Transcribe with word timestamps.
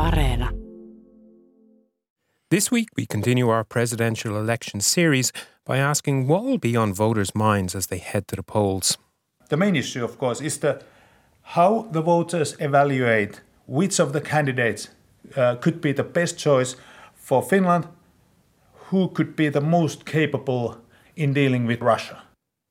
Areena. 0.00 0.48
This 2.50 2.70
week, 2.70 2.88
we 2.96 3.06
continue 3.06 3.48
our 3.48 3.64
presidential 3.64 4.36
election 4.36 4.80
series 4.80 5.32
by 5.64 5.78
asking 5.78 6.26
what 6.26 6.42
will 6.44 6.58
be 6.58 6.74
on 6.74 6.92
voters' 6.94 7.34
minds 7.34 7.74
as 7.74 7.86
they 7.86 7.98
head 7.98 8.26
to 8.28 8.36
the 8.36 8.42
polls. 8.42 8.98
The 9.50 9.56
main 9.56 9.76
issue, 9.76 10.04
of 10.04 10.18
course, 10.18 10.40
is 10.40 10.58
the 10.58 10.82
how 11.42 11.88
the 11.92 12.02
voters 12.02 12.56
evaluate 12.58 13.40
which 13.66 14.00
of 14.00 14.12
the 14.12 14.20
candidates 14.20 14.88
uh, 15.36 15.56
could 15.56 15.80
be 15.80 15.92
the 15.92 16.04
best 16.04 16.38
choice 16.38 16.76
for 17.14 17.42
Finland, 17.42 17.86
who 18.90 19.08
could 19.08 19.36
be 19.36 19.50
the 19.50 19.60
most 19.60 20.04
capable 20.04 20.76
in 21.14 21.32
dealing 21.34 21.66
with 21.66 21.80
Russia. 21.80 22.22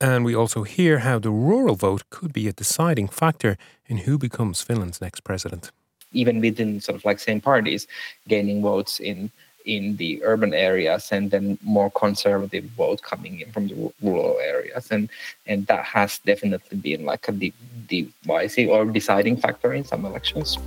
And 0.02 0.26
we 0.26 0.36
also 0.36 0.64
hear 0.64 1.00
how 1.00 1.20
the 1.20 1.32
rural 1.32 1.76
vote 1.76 2.04
could 2.10 2.34
be 2.34 2.48
a 2.48 2.54
deciding 2.54 3.10
factor 3.10 3.58
in 3.86 3.98
who 3.98 4.18
becomes 4.18 4.62
Finland's 4.62 5.02
next 5.02 5.24
president. 5.24 5.72
Even 6.14 6.42
within 6.42 6.82
sort 6.82 6.96
of 6.96 7.06
like 7.06 7.20
same 7.20 7.42
parties, 7.42 7.88
gaining 8.28 8.62
votes 8.62 9.00
in 9.00 9.32
in 9.66 9.98
the 9.98 10.22
urban 10.24 10.54
areas 10.54 11.12
and 11.12 11.32
then 11.32 11.58
more 11.62 11.92
conservative 11.92 12.64
vote 12.78 13.02
coming 13.02 13.42
in 13.42 13.52
from 13.52 13.68
the 13.68 13.76
rural 14.02 14.38
areas 14.42 14.90
and 14.90 15.10
and 15.48 15.68
that 15.68 15.84
has 15.84 16.20
definitely 16.20 16.78
been 16.78 17.06
like 17.06 17.28
a 17.28 17.52
divisive 17.88 18.70
or 18.70 18.86
deciding 18.86 19.38
factor 19.38 19.74
in 19.74 19.84
some 19.84 20.06
elections. 20.06 20.58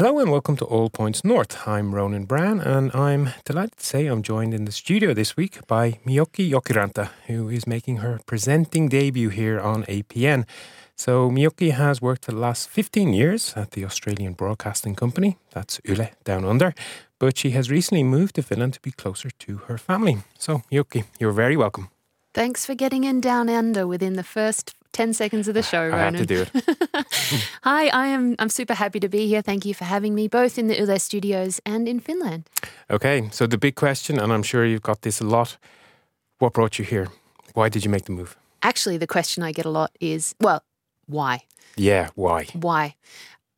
Hello 0.00 0.18
and 0.18 0.30
welcome 0.30 0.56
to 0.56 0.64
All 0.64 0.88
Points 0.88 1.22
North. 1.24 1.68
I'm 1.68 1.94
Ronan 1.94 2.24
Browne 2.24 2.58
and 2.58 2.90
I'm 2.94 3.34
delighted 3.44 3.76
to 3.76 3.84
say 3.84 4.06
I'm 4.06 4.22
joined 4.22 4.54
in 4.54 4.64
the 4.64 4.72
studio 4.72 5.12
this 5.12 5.36
week 5.36 5.58
by 5.66 5.98
Miyuki 6.06 6.50
Jokiranta, 6.50 7.10
who 7.26 7.50
is 7.50 7.66
making 7.66 7.98
her 7.98 8.18
presenting 8.24 8.88
debut 8.88 9.28
here 9.28 9.60
on 9.60 9.84
APN. 9.84 10.46
So 10.96 11.28
Miyuki 11.30 11.72
has 11.72 12.00
worked 12.00 12.24
for 12.24 12.32
the 12.32 12.38
last 12.38 12.70
15 12.70 13.12
years 13.12 13.52
at 13.56 13.72
the 13.72 13.84
Australian 13.84 14.32
Broadcasting 14.32 14.94
Company, 14.94 15.36
that's 15.50 15.78
Yle 15.84 16.08
Down 16.24 16.46
Under, 16.46 16.72
but 17.18 17.36
she 17.36 17.50
has 17.50 17.70
recently 17.70 18.02
moved 18.02 18.36
to 18.36 18.42
Finland 18.42 18.72
to 18.72 18.80
be 18.80 18.92
closer 18.92 19.28
to 19.28 19.58
her 19.68 19.76
family. 19.76 20.16
So 20.38 20.62
Miyuki, 20.72 21.04
you're 21.18 21.36
very 21.36 21.58
welcome. 21.58 21.90
Thanks 22.32 22.64
for 22.64 22.74
getting 22.74 23.04
in 23.04 23.20
Down 23.20 23.50
Under 23.50 23.86
within 23.86 24.16
the 24.16 24.24
first 24.24 24.74
10 24.92 25.14
seconds 25.14 25.48
of 25.48 25.54
the 25.54 25.62
show, 25.62 25.82
I 25.82 25.88
Ronan. 25.88 26.14
have 26.14 26.26
to 26.26 26.34
do 26.34 26.42
it. 26.42 27.06
Hi, 27.62 27.88
I 27.88 28.06
am 28.08 28.34
I'm 28.38 28.48
super 28.48 28.74
happy 28.74 29.00
to 29.00 29.08
be 29.08 29.26
here. 29.28 29.42
Thank 29.42 29.64
you 29.64 29.74
for 29.74 29.84
having 29.84 30.14
me 30.14 30.28
both 30.28 30.58
in 30.58 30.68
the 30.68 30.76
Yle 30.76 30.98
studios 30.98 31.60
and 31.64 31.88
in 31.88 32.00
Finland. 32.00 32.48
Okay, 32.88 33.28
so 33.32 33.46
the 33.46 33.58
big 33.58 33.74
question, 33.74 34.18
and 34.18 34.32
I'm 34.32 34.42
sure 34.42 34.64
you've 34.64 34.82
got 34.82 35.02
this 35.02 35.20
a 35.20 35.24
lot 35.24 35.56
what 36.40 36.54
brought 36.54 36.78
you 36.78 36.84
here? 36.84 37.08
Why 37.54 37.68
did 37.68 37.84
you 37.84 37.90
make 37.90 38.06
the 38.06 38.12
move? 38.12 38.36
Actually, 38.62 38.96
the 38.96 39.06
question 39.06 39.42
I 39.42 39.52
get 39.52 39.66
a 39.66 39.70
lot 39.70 39.90
is, 40.00 40.34
well, 40.40 40.62
why? 41.06 41.42
Yeah, 41.76 42.08
why? 42.14 42.46
Why? 42.54 42.94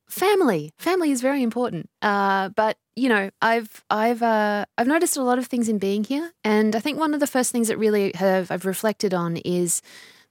Family. 0.08 0.72
Family 0.78 1.10
is 1.10 1.20
very 1.22 1.42
important. 1.42 1.88
Uh, 2.02 2.50
but 2.50 2.76
you 2.94 3.08
know, 3.08 3.30
I've 3.40 3.84
I've 3.88 4.22
uh, 4.22 4.66
I've 4.76 4.86
noticed 4.86 5.16
a 5.16 5.22
lot 5.22 5.38
of 5.38 5.46
things 5.46 5.68
in 5.68 5.78
being 5.78 6.04
here, 6.04 6.32
and 6.44 6.76
I 6.76 6.80
think 6.80 6.98
one 6.98 7.14
of 7.14 7.20
the 7.20 7.26
first 7.26 7.50
things 7.52 7.68
that 7.68 7.78
really 7.78 8.12
have 8.16 8.50
I've 8.50 8.66
reflected 8.66 9.14
on 9.14 9.38
is 9.38 9.80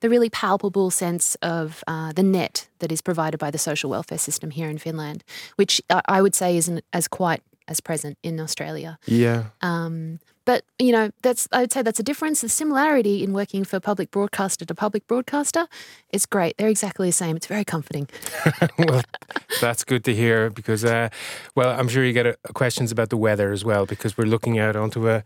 the 0.02 0.10
really 0.10 0.30
palpable 0.30 0.92
sense 0.92 1.36
of 1.42 1.84
uh, 1.88 2.12
the 2.12 2.24
net 2.24 2.68
that 2.80 2.92
is 2.92 3.02
provided 3.02 3.38
by 3.40 3.50
the 3.52 3.58
social 3.58 3.90
welfare 3.90 4.18
system 4.18 4.52
here 4.52 4.70
in 4.70 4.78
Finland, 4.78 5.24
which 5.56 5.82
I- 5.90 6.22
would 6.22 6.36
say 6.36 6.58
isn't 6.58 6.84
as 6.92 7.08
quite 7.08 7.42
as 7.68 7.80
present 7.80 8.18
in 8.22 8.40
Australia. 8.40 8.98
Yeah. 9.06 9.46
Um, 9.62 10.20
but 10.44 10.64
you 10.80 10.92
know, 10.92 11.12
that's 11.22 11.48
I 11.52 11.62
would 11.62 11.72
say 11.72 11.82
that's 11.84 12.00
a 12.00 12.04
difference. 12.04 12.42
The 12.42 12.50
similarity 12.50 13.24
in 13.24 13.32
working 13.32 13.64
for 13.64 13.80
public 13.80 14.10
broadcaster 14.12 14.66
to 14.66 14.76
public 14.76 15.08
broadcaster 15.08 15.68
is 16.12 16.26
great. 16.26 16.58
They're 16.58 16.68
exactly 16.68 17.08
the 17.08 17.14
same. 17.14 17.36
It's 17.36 17.48
very 17.48 17.64
comforting. 17.64 18.10
well, 18.80 19.02
that's 19.62 19.84
good 19.84 20.04
to 20.06 20.16
hear 20.16 20.50
because, 20.50 20.84
uh, 20.84 21.10
well, 21.56 21.80
I'm 21.80 21.88
sure 21.88 22.04
you 22.04 22.14
get 22.14 22.26
uh, 22.26 22.34
questions 22.54 22.92
about 22.92 23.10
the 23.10 23.18
weather 23.18 23.52
as 23.52 23.64
well 23.64 23.86
because 23.86 24.18
we're 24.18 24.26
looking 24.26 24.58
out 24.60 24.76
onto 24.76 25.08
a, 25.08 25.24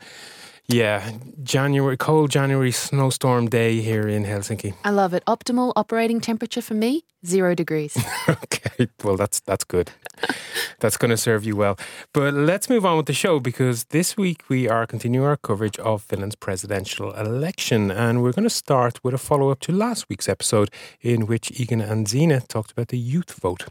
yeah, 0.68 1.12
January, 1.44 1.96
cold 1.98 2.32
January 2.32 2.72
snowstorm 2.72 3.48
day 3.48 3.82
here 3.82 4.08
in 4.08 4.26
Helsinki. 4.26 4.74
I 4.84 4.90
love 4.90 5.14
it. 5.14 5.24
Optimal 5.26 5.74
operating 5.76 6.20
temperature 6.20 6.62
for 6.62 6.74
me, 6.74 7.04
zero 7.26 7.54
degrees. 7.54 7.96
okay, 8.30 8.88
well, 9.04 9.16
that's 9.16 9.40
that's 9.42 9.64
good. 9.64 9.92
that's 10.80 10.98
going 10.98 11.12
to 11.12 11.18
serve 11.18 11.46
you 11.46 11.56
well. 11.56 11.78
But 12.14 12.34
let's 12.34 12.68
move 12.70 12.86
on 12.86 12.98
with 12.98 13.06
the 13.06 13.14
show 13.14 13.40
because 13.40 13.86
this 13.86 14.18
week 14.18 14.44
we 14.50 14.68
are 14.68 14.88
continuing 14.88 15.28
our 15.28 15.38
coverage 15.38 15.78
of 15.80 16.02
Finland's 16.02 16.36
presidential 16.36 17.14
election, 17.14 17.92
and 17.92 18.24
we're 18.24 18.34
going 18.34 18.50
to 18.50 18.56
start 18.56 19.04
with 19.04 19.14
a 19.14 19.20
follow 19.20 19.50
up 19.50 19.60
to 19.62 19.72
last 19.72 20.10
week's 20.10 20.28
episode 20.28 20.72
in 21.02 21.28
which 21.28 21.52
Egan 21.60 21.82
and 21.82 22.08
Zina 22.08 22.42
talked 22.42 22.72
about 22.72 22.88
the 22.88 22.98
youth 22.98 23.32
vote. 23.40 23.66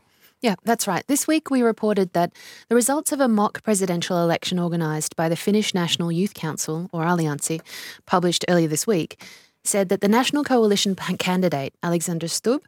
Yeah, 0.45 0.57
that's 0.63 0.87
right. 0.87 1.07
This 1.07 1.27
week 1.27 1.51
we 1.51 1.63
reported 1.63 2.13
that 2.13 2.31
the 2.69 2.75
results 2.75 3.13
of 3.13 3.21
a 3.21 3.29
mock 3.29 3.63
presidential 3.63 4.23
election 4.23 4.59
organised 4.59 5.17
by 5.17 5.31
the 5.31 5.37
Finnish 5.37 5.73
National 5.73 6.13
Youth 6.13 6.35
Council, 6.35 6.91
or 6.93 7.03
Allianssi, 7.03 7.63
published 8.05 8.45
earlier 8.47 8.69
this 8.69 8.87
week, 8.87 9.25
said 9.63 9.89
that 9.89 10.03
the 10.03 10.07
National 10.07 10.45
Coalition 10.45 10.97
candidate, 10.97 11.73
Alexander 11.83 12.29
Stubb, 12.29 12.61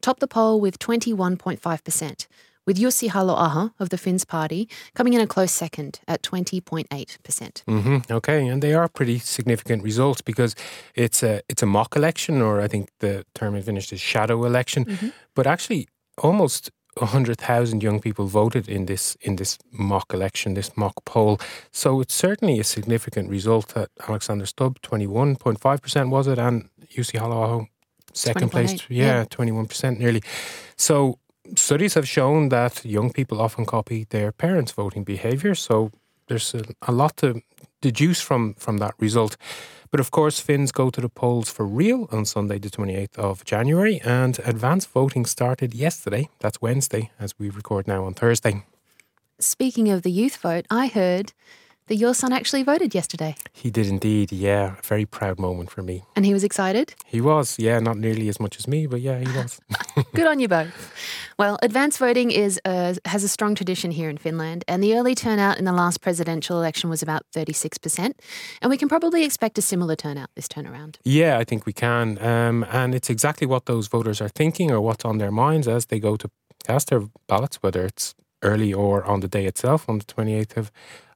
topped 0.00 0.20
the 0.20 0.26
poll 0.26 0.58
with 0.58 0.78
21.5%, 0.78 2.26
with 2.64 2.78
Jussi 2.78 3.10
Halla-aho 3.10 3.72
of 3.78 3.90
the 3.90 3.98
Finns 3.98 4.24
party 4.24 4.66
coming 4.94 5.12
in 5.12 5.20
a 5.20 5.26
close 5.26 5.52
second 5.52 6.00
at 6.08 6.22
20.8%. 6.22 7.62
hmm 7.68 7.98
Okay, 8.10 8.46
and 8.46 8.62
they 8.62 8.72
are 8.72 8.88
pretty 8.88 9.18
significant 9.18 9.82
results 9.82 10.22
because 10.22 10.54
it's 10.94 11.22
a 11.22 11.42
it's 11.50 11.62
a 11.62 11.66
mock 11.66 11.94
election, 11.94 12.40
or 12.40 12.62
I 12.62 12.68
think 12.68 12.88
the 13.00 13.26
term 13.34 13.54
in 13.54 13.62
Finnish 13.62 13.92
is 13.92 14.00
shadow 14.00 14.46
election. 14.46 15.12
But 15.34 15.46
actually, 15.46 15.88
almost 16.16 16.70
hundred 17.06 17.38
thousand 17.38 17.82
young 17.82 18.00
people 18.00 18.26
voted 18.26 18.68
in 18.68 18.86
this 18.86 19.16
in 19.20 19.36
this 19.36 19.58
mock 19.72 20.12
election, 20.12 20.54
this 20.54 20.76
mock 20.76 21.04
poll. 21.04 21.38
So 21.70 22.00
it's 22.00 22.14
certainly 22.14 22.60
a 22.60 22.64
significant 22.64 23.30
result. 23.30 23.68
That 23.74 23.90
Alexander 24.08 24.46
Stubb, 24.46 24.80
twenty 24.82 25.06
one 25.06 25.36
point 25.36 25.60
five 25.60 25.80
percent 25.80 26.10
was 26.10 26.26
it, 26.26 26.38
and 26.38 26.68
Jussi 26.96 27.18
Halla 27.18 27.66
second 28.12 28.50
place, 28.50 28.72
yeah, 28.88 29.06
yeah. 29.06 29.24
twenty 29.24 29.52
one 29.52 29.66
percent 29.66 29.98
nearly. 29.98 30.22
So 30.76 31.18
studies 31.56 31.94
have 31.94 32.08
shown 32.08 32.48
that 32.48 32.84
young 32.84 33.12
people 33.12 33.40
often 33.40 33.64
copy 33.64 34.06
their 34.10 34.32
parents' 34.32 34.72
voting 34.72 35.04
behaviour. 35.04 35.54
So 35.54 35.90
there's 36.26 36.54
a, 36.54 36.62
a 36.82 36.92
lot 36.92 37.16
to 37.16 37.42
deduce 37.80 38.20
from 38.20 38.54
from 38.54 38.78
that 38.78 38.94
result. 38.98 39.36
But 39.90 40.00
of 40.00 40.10
course, 40.10 40.38
Finns 40.40 40.72
go 40.72 40.90
to 40.90 41.00
the 41.00 41.08
polls 41.08 41.50
for 41.50 41.66
real 41.66 42.08
on 42.12 42.26
Sunday, 42.26 42.58
the 42.58 42.68
28th 42.68 43.16
of 43.16 43.44
January, 43.44 44.00
and 44.04 44.38
advance 44.44 44.84
voting 44.84 45.24
started 45.26 45.74
yesterday. 45.74 46.28
That's 46.40 46.60
Wednesday, 46.60 47.10
as 47.18 47.34
we 47.38 47.48
record 47.48 47.86
now 47.86 48.04
on 48.04 48.14
Thursday. 48.14 48.64
Speaking 49.38 49.88
of 49.88 50.02
the 50.02 50.10
youth 50.10 50.36
vote, 50.36 50.66
I 50.68 50.88
heard 50.88 51.32
that 51.88 51.96
your 51.96 52.14
son 52.14 52.32
actually 52.32 52.62
voted 52.62 52.94
yesterday 52.94 53.34
He 53.52 53.70
did 53.70 53.86
indeed, 53.86 54.32
yeah. 54.32 54.76
A 54.78 54.82
very 54.86 55.06
proud 55.06 55.38
moment 55.38 55.70
for 55.70 55.82
me. 55.82 56.04
and 56.16 56.24
he 56.24 56.32
was 56.32 56.44
excited. 56.44 56.94
He 57.06 57.20
was, 57.20 57.58
yeah, 57.58 57.80
not 57.80 57.96
nearly 57.96 58.28
as 58.28 58.38
much 58.40 58.58
as 58.58 58.66
me, 58.68 58.86
but 58.86 59.00
yeah, 59.00 59.18
he 59.18 59.26
was. 59.36 59.60
Good 60.14 60.26
on 60.26 60.40
you 60.40 60.48
both. 60.48 60.72
Well, 61.38 61.58
advance 61.62 61.98
voting 61.98 62.30
is 62.30 62.60
uh, 62.64 62.94
has 63.04 63.24
a 63.24 63.28
strong 63.28 63.54
tradition 63.54 63.90
here 63.90 64.10
in 64.10 64.18
Finland, 64.18 64.64
and 64.68 64.82
the 64.82 64.94
early 64.98 65.14
turnout 65.14 65.58
in 65.58 65.64
the 65.64 65.72
last 65.72 66.00
presidential 66.00 66.56
election 66.58 66.90
was 66.90 67.02
about 67.02 67.22
36%. 67.34 68.12
And 68.60 68.70
we 68.70 68.76
can 68.76 68.88
probably 68.88 69.24
expect 69.24 69.58
a 69.58 69.62
similar 69.62 69.96
turnout 69.96 70.28
this 70.34 70.48
turn 70.48 70.66
around. 70.66 70.98
Yeah, 71.04 71.40
I 71.40 71.44
think 71.44 71.64
we 71.66 71.72
can. 71.72 72.18
Um, 72.22 72.64
and 72.70 72.94
it's 72.94 73.10
exactly 73.10 73.46
what 73.46 73.64
those 73.66 73.88
voters 73.88 74.20
are 74.20 74.30
thinking 74.30 74.70
or 74.70 74.80
what's 74.80 75.04
on 75.04 75.18
their 75.18 75.30
minds 75.32 75.68
as 75.68 75.86
they 75.86 76.00
go 76.00 76.16
to 76.16 76.28
cast 76.66 76.88
their 76.88 77.02
ballots, 77.26 77.56
whether 77.62 77.84
it's 77.84 78.14
early 78.42 78.72
or 78.72 79.04
on 79.04 79.20
the 79.20 79.28
day 79.28 79.46
itself, 79.46 79.88
on 79.88 79.98
the 79.98 80.04
28th 80.04 80.56
of, 80.56 80.70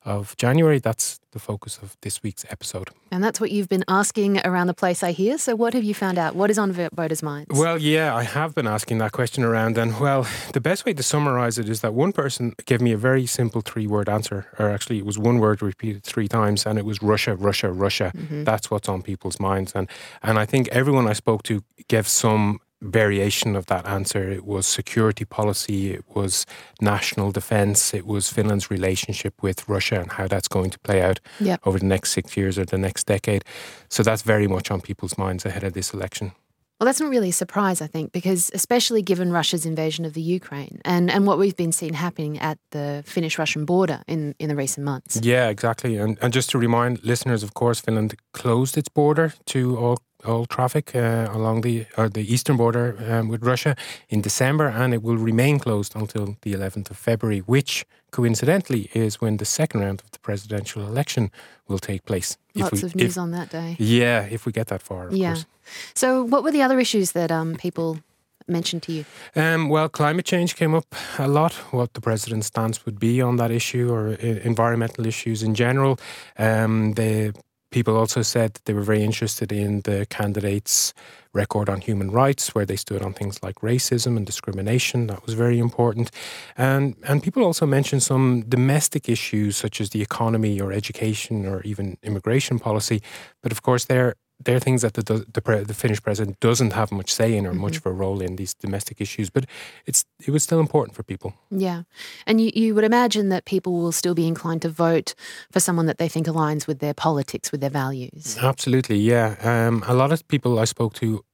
of 0.04 0.36
January. 0.36 0.78
That's 0.78 1.20
the 1.32 1.38
focus 1.38 1.78
of 1.82 1.96
this 2.02 2.22
week's 2.22 2.44
episode. 2.50 2.90
And 3.10 3.22
that's 3.22 3.40
what 3.40 3.50
you've 3.50 3.68
been 3.68 3.84
asking 3.88 4.38
around 4.44 4.66
the 4.66 4.74
place, 4.74 5.02
I 5.02 5.12
hear. 5.12 5.38
So, 5.38 5.54
what 5.54 5.74
have 5.74 5.84
you 5.84 5.94
found 5.94 6.18
out? 6.18 6.34
What 6.34 6.50
is 6.50 6.58
on 6.58 6.72
vo- 6.72 6.88
voters' 6.92 7.22
minds? 7.22 7.48
Well, 7.50 7.78
yeah, 7.78 8.14
I 8.14 8.22
have 8.22 8.54
been 8.54 8.66
asking 8.66 8.98
that 8.98 9.12
question 9.12 9.44
around. 9.44 9.78
And 9.78 9.98
well, 9.98 10.26
the 10.52 10.60
best 10.60 10.84
way 10.84 10.92
to 10.92 11.02
summarize 11.02 11.58
it 11.58 11.68
is 11.68 11.80
that 11.80 11.94
one 11.94 12.12
person 12.12 12.54
gave 12.66 12.80
me 12.80 12.92
a 12.92 12.96
very 12.96 13.26
simple 13.26 13.60
three 13.60 13.86
word 13.86 14.08
answer, 14.08 14.46
or 14.58 14.70
actually, 14.70 14.98
it 14.98 15.06
was 15.06 15.18
one 15.18 15.38
word 15.38 15.62
repeated 15.62 16.04
three 16.04 16.28
times, 16.28 16.66
and 16.66 16.78
it 16.78 16.84
was 16.84 17.02
Russia, 17.02 17.34
Russia, 17.34 17.70
Russia. 17.70 18.12
Mm-hmm. 18.14 18.44
That's 18.44 18.70
what's 18.70 18.88
on 18.88 19.02
people's 19.02 19.40
minds. 19.40 19.72
And, 19.74 19.88
and 20.22 20.38
I 20.38 20.46
think 20.46 20.68
everyone 20.68 21.08
I 21.08 21.12
spoke 21.14 21.42
to 21.44 21.62
gave 21.88 22.08
some 22.08 22.60
variation 22.82 23.56
of 23.56 23.66
that 23.66 23.86
answer. 23.86 24.30
It 24.30 24.44
was 24.44 24.66
security 24.66 25.24
policy, 25.24 25.92
it 25.92 26.04
was 26.14 26.46
national 26.80 27.32
defense, 27.32 27.94
it 27.94 28.06
was 28.06 28.28
Finland's 28.28 28.70
relationship 28.70 29.34
with 29.42 29.68
Russia 29.68 30.00
and 30.00 30.12
how 30.12 30.26
that's 30.26 30.48
going 30.48 30.70
to 30.70 30.78
play 30.80 31.00
out 31.02 31.20
Yep. 31.40 31.60
over 31.66 31.78
the 31.78 31.86
next 31.86 32.12
six 32.12 32.36
years 32.36 32.58
or 32.58 32.64
the 32.64 32.78
next 32.78 33.06
decade. 33.06 33.44
So 33.88 34.02
that's 34.02 34.22
very 34.22 34.48
much 34.48 34.70
on 34.70 34.80
people's 34.80 35.16
minds 35.16 35.46
ahead 35.46 35.64
of 35.64 35.72
this 35.72 35.94
election. 35.94 36.32
Well, 36.80 36.86
that's 36.86 37.00
not 37.00 37.10
really 37.10 37.28
a 37.28 37.32
surprise, 37.32 37.80
I 37.80 37.86
think, 37.86 38.10
because 38.10 38.50
especially 38.54 39.02
given 39.02 39.30
Russia's 39.30 39.64
invasion 39.64 40.04
of 40.04 40.14
the 40.14 40.20
Ukraine 40.20 40.80
and, 40.84 41.12
and 41.12 41.28
what 41.28 41.38
we've 41.38 41.54
been 41.56 41.70
seeing 41.70 41.94
happening 41.94 42.40
at 42.40 42.58
the 42.72 43.04
Finnish 43.06 43.38
Russian 43.38 43.64
border 43.64 44.02
in, 44.08 44.34
in 44.40 44.48
the 44.48 44.56
recent 44.56 44.84
months. 44.84 45.20
Yeah, 45.22 45.48
exactly. 45.48 45.96
And, 45.96 46.18
and 46.20 46.32
just 46.32 46.50
to 46.50 46.58
remind 46.58 47.04
listeners, 47.04 47.44
of 47.44 47.54
course, 47.54 47.78
Finland 47.80 48.16
closed 48.32 48.76
its 48.76 48.88
border 48.88 49.32
to 49.46 49.78
all 49.78 49.98
all 50.24 50.46
traffic 50.46 50.94
uh, 50.94 51.28
along 51.32 51.62
the 51.62 51.86
or 51.96 52.08
the 52.08 52.32
eastern 52.32 52.56
border 52.56 52.96
um, 53.08 53.28
with 53.28 53.42
Russia 53.42 53.74
in 54.08 54.20
December, 54.20 54.68
and 54.68 54.94
it 54.94 55.02
will 55.02 55.16
remain 55.16 55.58
closed 55.58 55.96
until 55.96 56.36
the 56.42 56.52
11th 56.54 56.90
of 56.90 56.96
February, 56.96 57.40
which 57.40 57.84
coincidentally 58.10 58.90
is 58.94 59.20
when 59.20 59.38
the 59.38 59.44
second 59.44 59.80
round 59.80 60.00
of 60.02 60.10
the 60.10 60.18
presidential 60.18 60.86
election 60.86 61.30
will 61.66 61.78
take 61.78 62.04
place. 62.04 62.36
Lots 62.54 62.82
we, 62.82 62.86
of 62.86 62.94
news 62.94 63.16
if, 63.16 63.18
on 63.18 63.30
that 63.32 63.50
day. 63.50 63.76
Yeah, 63.78 64.26
if 64.30 64.46
we 64.46 64.52
get 64.52 64.66
that 64.68 64.82
far. 64.82 65.08
yeah. 65.10 65.34
Course. 65.34 65.46
So, 65.94 66.22
what 66.22 66.42
were 66.42 66.52
the 66.52 66.62
other 66.62 66.78
issues 66.78 67.12
that 67.12 67.30
um, 67.30 67.54
people 67.54 67.98
mentioned 68.46 68.82
to 68.84 68.92
you? 68.92 69.04
Um, 69.34 69.68
well, 69.68 69.88
climate 69.88 70.26
change 70.26 70.56
came 70.56 70.74
up 70.74 70.94
a 71.18 71.28
lot. 71.28 71.54
What 71.72 71.94
the 71.94 72.00
president's 72.00 72.48
stance 72.48 72.84
would 72.84 72.98
be 72.98 73.22
on 73.22 73.36
that 73.36 73.50
issue, 73.50 73.90
or 73.90 74.08
uh, 74.08 74.16
environmental 74.44 75.06
issues 75.06 75.42
in 75.42 75.54
general. 75.54 75.98
Um, 76.38 76.94
the 76.94 77.34
People 77.72 77.96
also 77.96 78.20
said 78.22 78.52
that 78.54 78.64
they 78.66 78.74
were 78.74 78.82
very 78.82 79.02
interested 79.02 79.50
in 79.50 79.80
the 79.80 80.06
candidates' 80.10 80.92
record 81.32 81.70
on 81.70 81.80
human 81.80 82.10
rights, 82.10 82.54
where 82.54 82.66
they 82.66 82.76
stood 82.76 83.02
on 83.02 83.14
things 83.14 83.42
like 83.42 83.56
racism 83.56 84.16
and 84.18 84.26
discrimination. 84.26 85.06
That 85.06 85.24
was 85.24 85.34
very 85.34 85.58
important. 85.58 86.10
And, 86.56 86.94
and 87.04 87.22
people 87.22 87.42
also 87.42 87.64
mentioned 87.64 88.02
some 88.02 88.44
domestic 88.46 89.08
issues 89.08 89.56
such 89.56 89.80
as 89.80 89.90
the 89.90 90.02
economy 90.02 90.60
or 90.60 90.70
education 90.70 91.46
or 91.46 91.62
even 91.62 91.96
immigration 92.02 92.58
policy. 92.58 93.00
But 93.42 93.52
of 93.52 93.62
course, 93.62 93.86
they're 93.86 94.16
they're 94.44 94.60
things 94.60 94.82
that 94.82 94.94
the 94.94 95.02
the, 95.02 95.64
the 95.66 95.74
Finnish 95.74 96.02
president 96.02 96.40
doesn't 96.40 96.72
have 96.72 96.92
much 96.92 97.12
say 97.12 97.36
in 97.36 97.46
or 97.46 97.50
mm-hmm. 97.50 97.60
much 97.60 97.76
of 97.76 97.86
a 97.86 97.92
role 97.92 98.20
in 98.20 98.36
these 98.36 98.54
domestic 98.54 99.00
issues. 99.00 99.30
But 99.30 99.46
it's 99.86 100.04
it 100.26 100.30
was 100.30 100.42
still 100.42 100.60
important 100.60 100.94
for 100.96 101.02
people. 101.02 101.34
Yeah, 101.50 101.82
and 102.26 102.40
you 102.40 102.50
you 102.54 102.74
would 102.74 102.84
imagine 102.84 103.28
that 103.28 103.44
people 103.44 103.72
will 103.72 103.92
still 103.92 104.14
be 104.14 104.26
inclined 104.26 104.62
to 104.62 104.68
vote 104.68 105.14
for 105.50 105.60
someone 105.60 105.86
that 105.86 105.98
they 105.98 106.08
think 106.08 106.26
aligns 106.26 106.66
with 106.66 106.78
their 106.78 106.94
politics, 106.94 107.52
with 107.52 107.60
their 107.60 107.70
values. 107.70 108.38
Absolutely, 108.40 108.98
yeah. 108.98 109.36
Um, 109.42 109.82
a 109.86 109.94
lot 109.94 110.12
of 110.12 110.26
people 110.28 110.58
I 110.58 110.64
spoke 110.64 110.94
to 110.94 111.24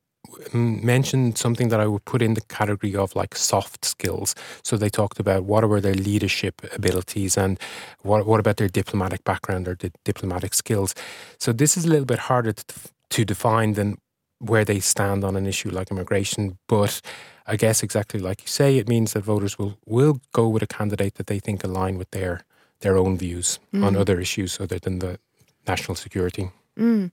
mentioned 0.52 1.38
something 1.38 1.69
that 1.69 1.81
I 1.81 1.87
would 1.87 2.05
put 2.05 2.22
in 2.22 2.34
the 2.34 2.40
category 2.43 2.94
of 2.94 3.16
like 3.16 3.34
soft 3.34 3.84
skills. 3.84 4.34
So 4.62 4.76
they 4.76 4.90
talked 4.90 5.19
about 5.19 5.44
what 5.44 5.69
were 5.69 5.81
their 5.81 5.94
leadership 5.94 6.62
abilities 6.75 7.37
and 7.37 7.58
what 8.02 8.26
what 8.26 8.40
about 8.40 8.56
their 8.56 8.69
diplomatic 8.69 9.25
background 9.25 9.69
or 9.69 9.75
the 9.75 9.93
diplomatic 10.05 10.55
skills. 10.55 10.94
So 11.38 11.52
this 11.52 11.76
is 11.76 11.84
a 11.84 11.88
little 11.88 12.05
bit 12.05 12.19
harder 12.19 12.52
to, 12.52 12.64
to 13.10 13.25
define 13.25 13.75
than 13.75 13.99
where 14.38 14.64
they 14.64 14.81
stand 14.81 15.25
on 15.25 15.37
an 15.37 15.46
issue 15.46 15.70
like 15.70 15.90
immigration. 15.90 16.58
But 16.69 17.00
I 17.46 17.56
guess 17.56 17.82
exactly 17.82 18.20
like 18.20 18.43
you 18.43 18.49
say, 18.49 18.78
it 18.78 18.88
means 18.88 19.12
that 19.12 19.25
voters 19.25 19.58
will 19.58 19.78
will 19.87 20.20
go 20.32 20.49
with 20.49 20.62
a 20.62 20.66
candidate 20.66 21.14
that 21.14 21.26
they 21.26 21.38
think 21.38 21.64
align 21.64 21.99
with 21.99 22.10
their 22.10 22.43
their 22.81 22.96
own 22.96 23.19
views 23.19 23.58
mm. 23.72 23.84
on 23.84 23.96
other 23.96 24.20
issues 24.20 24.60
other 24.60 24.78
than 24.78 25.00
the 25.00 25.19
national 25.66 25.96
security. 25.96 26.50
Mm. 26.78 27.10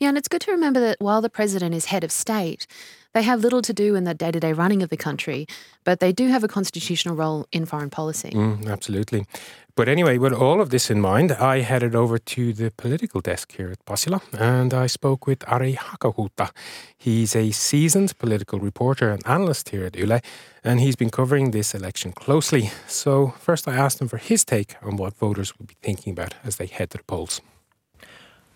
Yeah, 0.00 0.08
and 0.08 0.18
it's 0.18 0.28
good 0.28 0.40
to 0.42 0.52
remember 0.52 0.80
that 0.80 0.96
while 1.00 1.20
the 1.20 1.28
president 1.30 1.74
is 1.74 1.86
head 1.86 2.04
of 2.04 2.10
state, 2.10 2.66
they 3.14 3.22
have 3.22 3.40
little 3.40 3.62
to 3.62 3.72
do 3.72 3.94
in 3.94 4.04
the 4.04 4.14
day 4.14 4.30
to 4.30 4.40
day 4.40 4.52
running 4.52 4.82
of 4.82 4.90
the 4.90 4.96
country, 4.96 5.46
but 5.84 6.00
they 6.00 6.12
do 6.12 6.28
have 6.28 6.44
a 6.44 6.48
constitutional 6.48 7.16
role 7.16 7.46
in 7.52 7.66
foreign 7.66 7.90
policy. 7.90 8.30
Mm, 8.30 8.70
absolutely. 8.70 9.26
But 9.74 9.88
anyway, 9.88 10.18
with 10.18 10.32
all 10.32 10.60
of 10.60 10.70
this 10.70 10.90
in 10.90 11.00
mind, 11.00 11.32
I 11.32 11.60
headed 11.60 11.94
over 11.94 12.18
to 12.18 12.52
the 12.52 12.70
political 12.72 13.20
desk 13.20 13.52
here 13.52 13.70
at 13.70 13.84
Pasila 13.84 14.20
and 14.36 14.74
I 14.74 14.88
spoke 14.88 15.26
with 15.26 15.44
Ari 15.48 15.74
Hakahuhta. 15.74 16.50
He's 16.96 17.36
a 17.36 17.52
seasoned 17.52 18.18
political 18.18 18.58
reporter 18.58 19.10
and 19.10 19.24
analyst 19.26 19.68
here 19.68 19.84
at 19.84 19.96
Yle, 19.96 20.20
and 20.64 20.80
he's 20.80 20.96
been 20.96 21.10
covering 21.10 21.52
this 21.52 21.74
election 21.74 22.12
closely. 22.12 22.70
So, 22.88 23.34
first, 23.38 23.68
I 23.68 23.76
asked 23.76 24.00
him 24.00 24.08
for 24.08 24.18
his 24.18 24.44
take 24.44 24.74
on 24.82 24.96
what 24.96 25.16
voters 25.16 25.56
will 25.56 25.66
be 25.66 25.76
thinking 25.80 26.12
about 26.12 26.34
as 26.44 26.56
they 26.56 26.66
head 26.66 26.90
to 26.90 26.98
the 26.98 27.04
polls. 27.04 27.40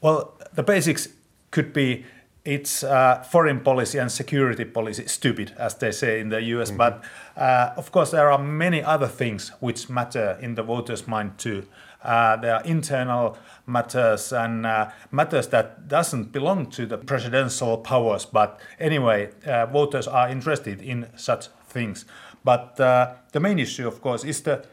Well, 0.03 0.37
the 0.53 0.65
basics 0.65 1.09
could 1.53 1.73
be 1.73 2.05
it's 2.45 2.83
uh, 2.83 3.23
foreign 3.23 3.61
policy 3.61 3.99
and 3.99 4.11
security 4.11 4.65
policy 4.65 5.07
stupid, 5.07 5.53
as 5.57 5.77
they 5.77 5.93
say 5.93 6.19
in 6.19 6.29
the 6.29 6.43
US. 6.43 6.71
Mm-hmm. 6.71 6.77
But 6.77 7.05
uh, 7.37 7.75
of 7.77 7.93
course, 7.93 8.11
there 8.11 8.33
are 8.33 8.39
many 8.39 8.83
other 8.83 9.07
things 9.07 9.53
which 9.61 9.89
matter 9.89 10.37
in 10.41 10.57
the 10.57 10.65
voters' 10.65 11.07
mind 11.07 11.39
too. 11.39 11.67
Uh, 12.03 12.35
there 12.35 12.57
are 12.57 12.65
internal 12.65 13.39
matters 13.65 14.33
and 14.33 14.67
uh, 14.67 14.91
matters 15.13 15.47
that 15.49 15.87
doesn't 15.87 16.33
belong 16.33 16.67
to 16.71 16.85
the 16.85 16.99
presidential 16.99 17.79
powers. 17.79 18.27
But 18.27 18.59
anyway, 18.81 19.31
uh, 19.47 19.67
voters 19.67 20.09
are 20.09 20.29
interested 20.29 20.83
in 20.83 21.07
such 21.15 21.47
things. 21.69 22.07
But 22.43 22.81
uh, 22.81 23.15
the 23.31 23.39
main 23.39 23.61
issue, 23.61 23.87
of 23.87 24.01
course, 24.01 24.25
is 24.25 24.41
the 24.41 24.67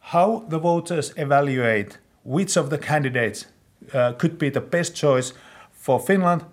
how 0.00 0.44
the 0.48 0.58
voters 0.58 1.14
evaluate 1.16 1.96
which 2.24 2.58
of 2.58 2.68
the 2.68 2.76
candidates 2.76 3.46
uh, 3.92 4.12
could 4.12 4.38
be 4.38 4.50
the 4.50 4.60
best 4.60 4.94
choice 4.94 5.32
for 5.72 6.00
Finland, 6.00 6.44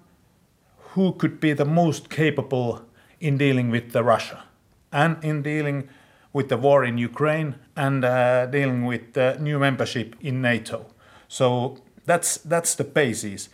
who 0.94 1.14
could 1.14 1.40
be 1.40 1.54
the 1.54 1.66
most 1.66 2.10
capable 2.10 2.82
in 3.20 3.38
dealing 3.38 3.72
with 3.72 3.92
the 3.92 4.04
Russia 4.04 4.44
and 4.92 5.24
in 5.24 5.42
dealing 5.42 5.90
with 6.34 6.50
the 6.50 6.58
war 6.58 6.84
in 6.84 6.98
Ukraine 6.98 7.56
and 7.76 8.04
uh, 8.04 8.46
dealing 8.48 8.86
with 8.86 9.16
new 9.40 9.60
membership 9.60 10.16
in 10.22 10.42
NATO. 10.42 10.86
So 11.28 11.78
that's 12.06 12.38
that's 12.38 12.76
the 12.76 12.84
basis. 12.84 13.50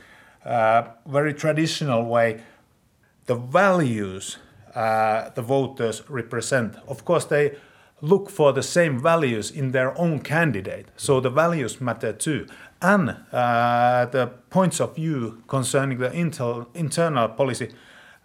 Uh, 0.45 0.83
very 1.05 1.33
traditional 1.33 2.05
way. 2.05 2.41
The 3.25 3.35
values 3.35 4.37
uh, 4.75 5.29
the 5.35 5.41
voters 5.41 6.03
represent. 6.09 6.75
Of 6.87 7.05
course, 7.05 7.25
they 7.25 7.55
look 8.01 8.29
for 8.29 8.53
the 8.53 8.63
same 8.63 8.99
values 8.99 9.51
in 9.51 9.71
their 9.71 9.97
own 9.99 10.19
candidate. 10.19 10.87
So 10.95 11.19
the 11.19 11.29
values 11.29 11.81
matter 11.81 12.13
too 12.13 12.47
and 12.81 13.15
uh, 13.31 14.05
the 14.05 14.27
points 14.49 14.79
of 14.79 14.95
view 14.95 15.43
concerning 15.47 15.97
the 15.97 16.09
intel, 16.09 16.67
internal 16.73 17.27
policy. 17.27 17.69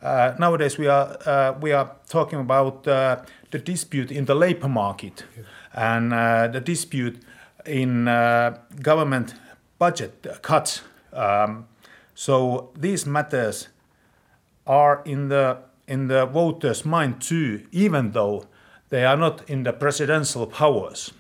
Uh, 0.02 0.34
nowadays, 0.38 0.78
we 0.78 0.86
are 0.86 1.16
uh, 1.24 1.54
we 1.60 1.72
are 1.72 1.90
talking 2.08 2.40
about 2.40 2.86
uh, 2.86 3.16
the 3.50 3.58
dispute 3.58 4.12
in 4.12 4.26
the 4.26 4.34
labor 4.34 4.68
market 4.68 5.24
and 5.72 6.12
uh, 6.12 6.46
the 6.46 6.60
dispute 6.60 7.22
in 7.66 8.06
uh, 8.06 8.58
government 8.82 9.34
budget 9.78 10.26
cuts. 10.42 10.82
Um, 11.12 11.66
so 12.14 12.70
these 12.78 13.06
matters 13.06 13.68
are 14.66 15.02
in 15.04 15.28
the 15.28 15.58
in 15.88 16.08
the 16.08 16.26
voters' 16.26 16.84
mind 16.84 17.20
too, 17.20 17.66
even 17.72 18.12
though 18.12 18.44
they 18.94 19.05
are 19.05 19.17
not 19.17 19.50
in 19.50 19.64
the 19.64 19.73
presidential 19.73 20.46
powers. 20.46 21.12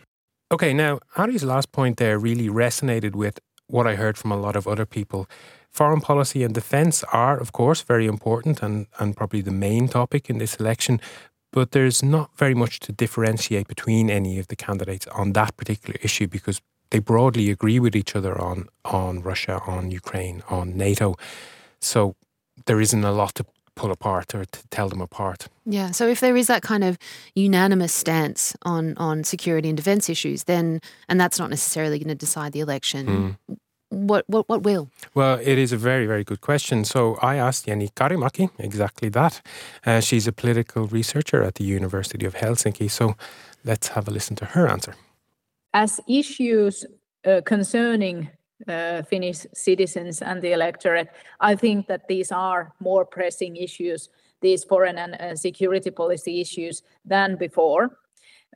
Okay, 0.52 0.72
now 0.72 1.00
Ari's 1.16 1.42
last 1.42 1.72
point 1.72 1.96
there 1.96 2.20
really 2.20 2.48
resonated 2.48 3.16
with 3.16 3.40
what 3.66 3.84
I 3.84 3.96
heard 3.96 4.16
from 4.16 4.30
a 4.30 4.36
lot 4.36 4.54
of 4.54 4.68
other 4.68 4.86
people. 4.86 5.26
Foreign 5.70 6.00
policy 6.00 6.44
and 6.44 6.54
defence 6.54 7.02
are, 7.12 7.36
of 7.36 7.50
course, 7.50 7.82
very 7.82 8.06
important 8.06 8.62
and, 8.62 8.86
and 9.00 9.16
probably 9.16 9.40
the 9.40 9.50
main 9.50 9.88
topic 9.88 10.30
in 10.30 10.38
this 10.38 10.54
election, 10.54 11.00
but 11.52 11.72
there's 11.72 12.00
not 12.00 12.30
very 12.36 12.54
much 12.54 12.78
to 12.78 12.92
differentiate 12.92 13.66
between 13.66 14.08
any 14.08 14.38
of 14.38 14.46
the 14.46 14.56
candidates 14.56 15.08
on 15.08 15.32
that 15.32 15.56
particular 15.56 15.98
issue 16.00 16.28
because 16.28 16.60
they 16.90 17.00
broadly 17.00 17.50
agree 17.50 17.80
with 17.80 17.96
each 17.96 18.14
other 18.14 18.40
on 18.40 18.68
on 18.84 19.20
Russia, 19.20 19.60
on 19.66 19.90
Ukraine, 19.90 20.44
on 20.48 20.76
NATO. 20.76 21.16
So 21.80 22.14
there 22.66 22.80
isn't 22.80 23.04
a 23.04 23.10
lot 23.10 23.34
to 23.34 23.44
pull 23.76 23.90
apart 23.90 24.34
or 24.34 24.44
to 24.44 24.68
tell 24.68 24.88
them 24.88 25.00
apart. 25.00 25.48
Yeah. 25.64 25.90
So 25.92 26.08
if 26.08 26.20
there 26.20 26.36
is 26.36 26.46
that 26.46 26.62
kind 26.62 26.84
of 26.84 26.98
unanimous 27.34 27.92
stance 27.92 28.56
on 28.62 28.96
on 28.96 29.24
security 29.24 29.68
and 29.68 29.76
defence 29.76 30.08
issues, 30.08 30.44
then 30.44 30.80
and 31.08 31.20
that's 31.20 31.38
not 31.38 31.50
necessarily 31.50 31.98
going 31.98 32.08
to 32.08 32.14
decide 32.14 32.52
the 32.52 32.60
election. 32.60 33.06
Mm. 33.06 33.58
What, 33.90 34.24
what 34.26 34.48
what 34.48 34.62
will? 34.62 34.88
Well, 35.14 35.38
it 35.40 35.58
is 35.58 35.72
a 35.72 35.76
very 35.76 36.06
very 36.06 36.24
good 36.24 36.40
question. 36.40 36.84
So 36.84 37.16
I 37.22 37.36
asked 37.36 37.66
Jenni 37.66 37.92
Karimäki 37.92 38.50
exactly 38.58 39.08
that. 39.10 39.40
Uh, 39.86 40.00
she's 40.00 40.26
a 40.26 40.32
political 40.32 40.86
researcher 40.86 41.42
at 41.42 41.54
the 41.54 41.64
University 41.64 42.26
of 42.26 42.34
Helsinki. 42.34 42.90
So 42.90 43.14
let's 43.64 43.88
have 43.88 44.08
a 44.08 44.10
listen 44.10 44.36
to 44.36 44.44
her 44.44 44.66
answer. 44.68 44.94
As 45.72 46.00
issues 46.08 46.84
uh, 47.24 47.40
concerning 47.44 48.30
uh, 48.68 49.02
Finnish 49.02 49.46
citizens 49.52 50.22
and 50.22 50.42
the 50.42 50.52
electorate. 50.52 51.08
I 51.40 51.56
think 51.56 51.86
that 51.86 52.08
these 52.08 52.32
are 52.32 52.72
more 52.80 53.04
pressing 53.04 53.56
issues, 53.56 54.08
these 54.40 54.64
foreign 54.64 54.98
and 54.98 55.14
uh, 55.14 55.36
security 55.36 55.90
policy 55.90 56.40
issues, 56.40 56.82
than 57.04 57.36
before. 57.36 57.98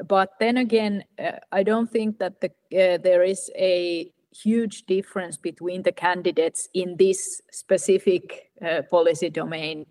But 0.06 0.30
then 0.38 0.56
again, 0.56 1.04
uh, 1.18 1.32
I 1.52 1.62
don't 1.62 1.90
think 1.90 2.18
that 2.18 2.40
the, 2.40 2.50
uh, 2.72 2.98
there 2.98 3.22
is 3.22 3.50
a 3.56 4.12
huge 4.32 4.84
difference 4.86 5.36
between 5.36 5.82
the 5.82 5.92
candidates 5.92 6.68
in 6.74 6.96
this 6.96 7.42
specific 7.50 8.50
uh, 8.64 8.82
policy 8.90 9.30
domain. 9.30 9.86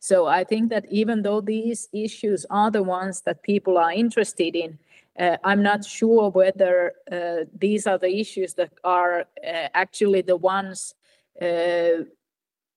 So 0.00 0.26
I 0.26 0.44
think 0.44 0.70
that 0.70 0.84
even 0.90 1.22
though 1.22 1.40
these 1.40 1.88
issues 1.92 2.46
are 2.50 2.70
the 2.70 2.82
ones 2.82 3.22
that 3.22 3.42
people 3.42 3.78
are 3.78 3.92
interested 3.92 4.54
in, 4.54 4.78
uh, 5.18 5.36
I'm 5.42 5.62
not 5.62 5.84
sure 5.84 6.30
whether 6.30 6.92
uh, 7.10 7.44
these 7.56 7.86
are 7.86 7.98
the 7.98 8.20
issues 8.20 8.54
that 8.54 8.72
are 8.84 9.20
uh, 9.20 9.68
actually 9.74 10.22
the 10.22 10.36
ones 10.36 10.94
uh, 11.42 12.04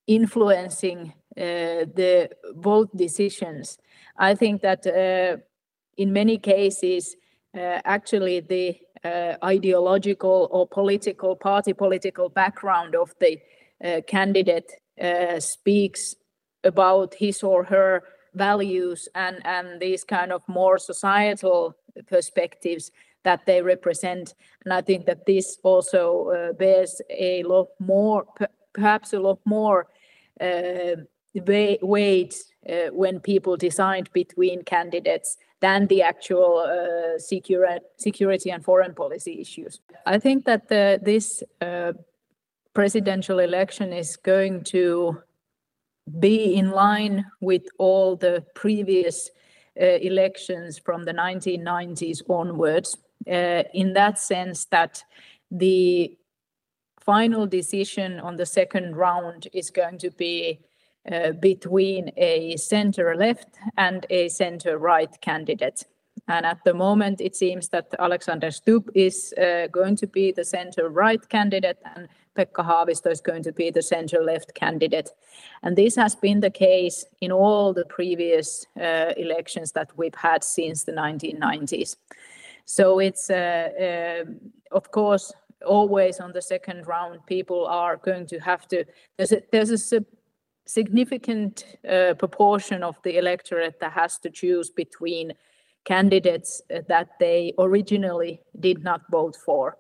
influencing 0.08 1.14
the 1.36 2.30
vote 2.56 2.90
decisions. 2.98 3.78
I 4.18 4.36
think 4.36 4.62
that 4.64 4.86
in 5.98 6.12
many 6.12 6.38
cases, 6.38 7.16
actually 7.56 8.42
the 8.42 8.78
ideological 9.42 10.50
or 10.52 10.68
political 10.68 11.38
party 11.38 11.72
political 11.72 12.28
background 12.28 12.96
of 12.96 13.14
the 13.22 13.40
candidate 14.08 14.70
speaks 15.40 16.16
about 16.66 17.16
his 17.16 17.44
or 17.44 17.64
her 17.64 18.04
values 18.34 19.08
and, 19.16 19.46
and 19.46 19.80
these 19.80 20.04
kind 20.04 20.32
of 20.32 20.42
more 20.48 20.78
societal 20.78 21.76
perspectives 22.08 22.92
that 23.24 23.46
they 23.46 23.62
represent. 23.62 24.34
And 24.64 24.74
I 24.74 24.82
think 24.82 25.06
that 25.06 25.26
this 25.26 25.58
also 25.64 26.30
uh, 26.30 26.54
bears 26.54 27.02
a 27.10 27.44
lot 27.44 27.68
more, 27.80 28.26
perhaps 28.74 29.14
a 29.14 29.20
lot 29.20 29.40
more 29.46 29.88
uh, 30.40 30.96
weight 31.36 32.36
uh, 32.70 32.88
when 32.92 33.20
people 33.20 33.58
decide 33.58 34.10
between 34.14 34.64
candidates 34.64 35.38
than 35.62 35.88
the 35.88 36.02
actual 36.02 36.60
uh, 36.60 37.20
security, 37.20 37.86
security 37.98 38.50
and 38.50 38.64
foreign 38.64 38.94
policy 38.94 39.40
issues. 39.40 39.80
I 40.06 40.18
think 40.20 40.46
that 40.46 40.68
the, 40.68 41.00
this 41.02 41.44
uh, 41.62 41.94
presidential 42.74 43.40
election 43.40 43.94
is 43.94 44.18
going 44.18 44.64
to 44.66 45.22
be 46.20 46.56
in 46.56 46.72
line 46.72 47.26
with 47.40 47.64
all 47.78 48.16
the 48.16 48.44
previous 48.56 49.30
elections 49.76 50.80
from 50.80 51.06
the 51.06 51.14
1990s 51.14 52.22
onwards, 52.30 52.98
uh, 53.28 53.64
in 53.74 53.94
that 53.94 54.20
sense 54.20 54.66
that 54.66 55.04
the 55.50 56.18
final 57.00 57.48
decision 57.48 58.20
on 58.20 58.38
the 58.38 58.46
second 58.46 58.96
round 58.96 59.48
is 59.54 59.70
going 59.70 59.98
to 59.98 60.12
be 60.12 60.60
uh, 61.12 61.32
between 61.32 62.12
a 62.18 62.56
center 62.58 63.16
left 63.16 63.58
and 63.78 64.06
a 64.10 64.30
center 64.30 64.78
right 64.78 65.20
candidate. 65.22 65.84
And 66.28 66.46
at 66.46 66.64
the 66.64 66.74
moment, 66.74 67.20
it 67.20 67.36
seems 67.36 67.70
that 67.70 67.88
Alexander 67.98 68.52
Stubb 68.52 68.90
is 68.94 69.34
uh, 69.34 69.68
going 69.72 69.96
to 69.98 70.08
be 70.08 70.32
the 70.32 70.46
center 70.46 70.90
right 70.90 71.28
candidate 71.30 71.80
and 71.96 72.08
Pekka 72.38 72.64
Haavisto 72.66 73.12
is 73.12 73.22
going 73.22 73.44
to 73.44 73.52
be 73.52 73.70
the 73.70 73.82
center 73.82 74.24
left 74.24 74.54
candidate. 74.54 75.10
And 75.64 75.78
this 75.78 75.96
has 75.96 76.16
been 76.16 76.40
the 76.40 76.50
case 76.50 77.06
in 77.20 77.32
all 77.32 77.74
the 77.74 77.86
previous 77.86 78.66
uh, 78.80 79.14
elections 79.18 79.74
that 79.74 79.92
we've 79.98 80.16
had 80.16 80.44
since 80.44 80.84
the 80.84 80.94
1990s. 80.94 81.98
So 82.66 83.00
it's, 83.00 83.30
uh, 83.30 84.24
uh, 84.26 84.32
of 84.72 84.92
course, 84.92 85.34
always 85.66 86.20
on 86.20 86.32
the 86.32 86.42
second 86.42 86.88
round, 86.88 87.26
people 87.26 87.66
are 87.68 87.98
going 87.98 88.28
to 88.28 88.40
have 88.40 88.68
to, 88.70 88.86
there's 89.18 89.32
a, 89.34 89.42
there's 89.52 89.92
a 89.92 90.06
significant 90.66 91.66
uh, 91.90 92.14
proportion 92.18 92.84
of 92.84 92.96
the 93.04 93.18
electorate 93.18 93.80
that 93.82 93.92
has 93.92 94.18
to 94.20 94.30
choose 94.30 94.70
between 94.70 95.34
candidates 95.84 96.62
that 96.70 97.10
they 97.20 97.54
originally 97.58 98.42
did 98.60 98.84
not 98.84 99.02
vote 99.10 99.36
for. 99.36 99.78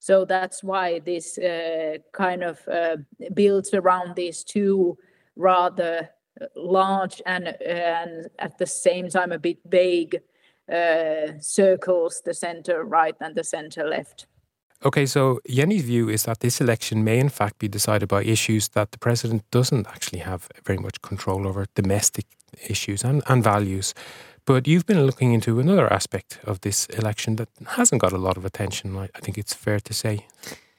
So 0.00 0.24
that's 0.24 0.64
why 0.64 0.98
this 0.98 1.38
uh, 1.38 1.98
kind 2.12 2.42
of 2.42 2.66
uh, 2.66 2.96
builds 3.34 3.74
around 3.74 4.16
these 4.16 4.42
two 4.42 4.98
rather 5.36 6.08
large 6.56 7.20
and, 7.26 7.48
and 7.62 8.28
at 8.38 8.58
the 8.58 8.66
same 8.66 9.10
time 9.10 9.30
a 9.30 9.38
bit 9.38 9.58
vague 9.66 10.20
uh, 10.72 11.32
circles, 11.40 12.22
the 12.24 12.34
center 12.34 12.84
right 12.84 13.14
and 13.20 13.34
the 13.34 13.44
center 13.44 13.86
left. 13.86 14.26
Okay, 14.82 15.04
so 15.04 15.40
Jenni's 15.46 15.82
view 15.82 16.08
is 16.08 16.22
that 16.22 16.40
this 16.40 16.60
election 16.60 17.04
may 17.04 17.18
in 17.18 17.28
fact 17.28 17.58
be 17.58 17.68
decided 17.68 18.08
by 18.08 18.24
issues 18.24 18.68
that 18.68 18.92
the 18.92 18.98
president 18.98 19.42
doesn't 19.50 19.86
actually 19.86 20.20
have 20.20 20.48
very 20.64 20.78
much 20.78 21.02
control 21.02 21.46
over, 21.46 21.66
domestic 21.74 22.24
issues 22.68 23.04
and, 23.04 23.22
and 23.26 23.44
values. 23.44 23.92
But 24.50 24.66
you've 24.66 24.84
been 24.84 25.06
looking 25.06 25.32
into 25.32 25.60
another 25.60 25.92
aspect 25.92 26.40
of 26.42 26.62
this 26.62 26.86
election 26.86 27.36
that 27.36 27.48
hasn't 27.76 28.00
got 28.00 28.12
a 28.12 28.18
lot 28.18 28.36
of 28.36 28.44
attention, 28.44 28.96
I, 28.96 29.08
I 29.14 29.20
think 29.20 29.38
it's 29.38 29.54
fair 29.54 29.78
to 29.78 29.94
say. 29.94 30.26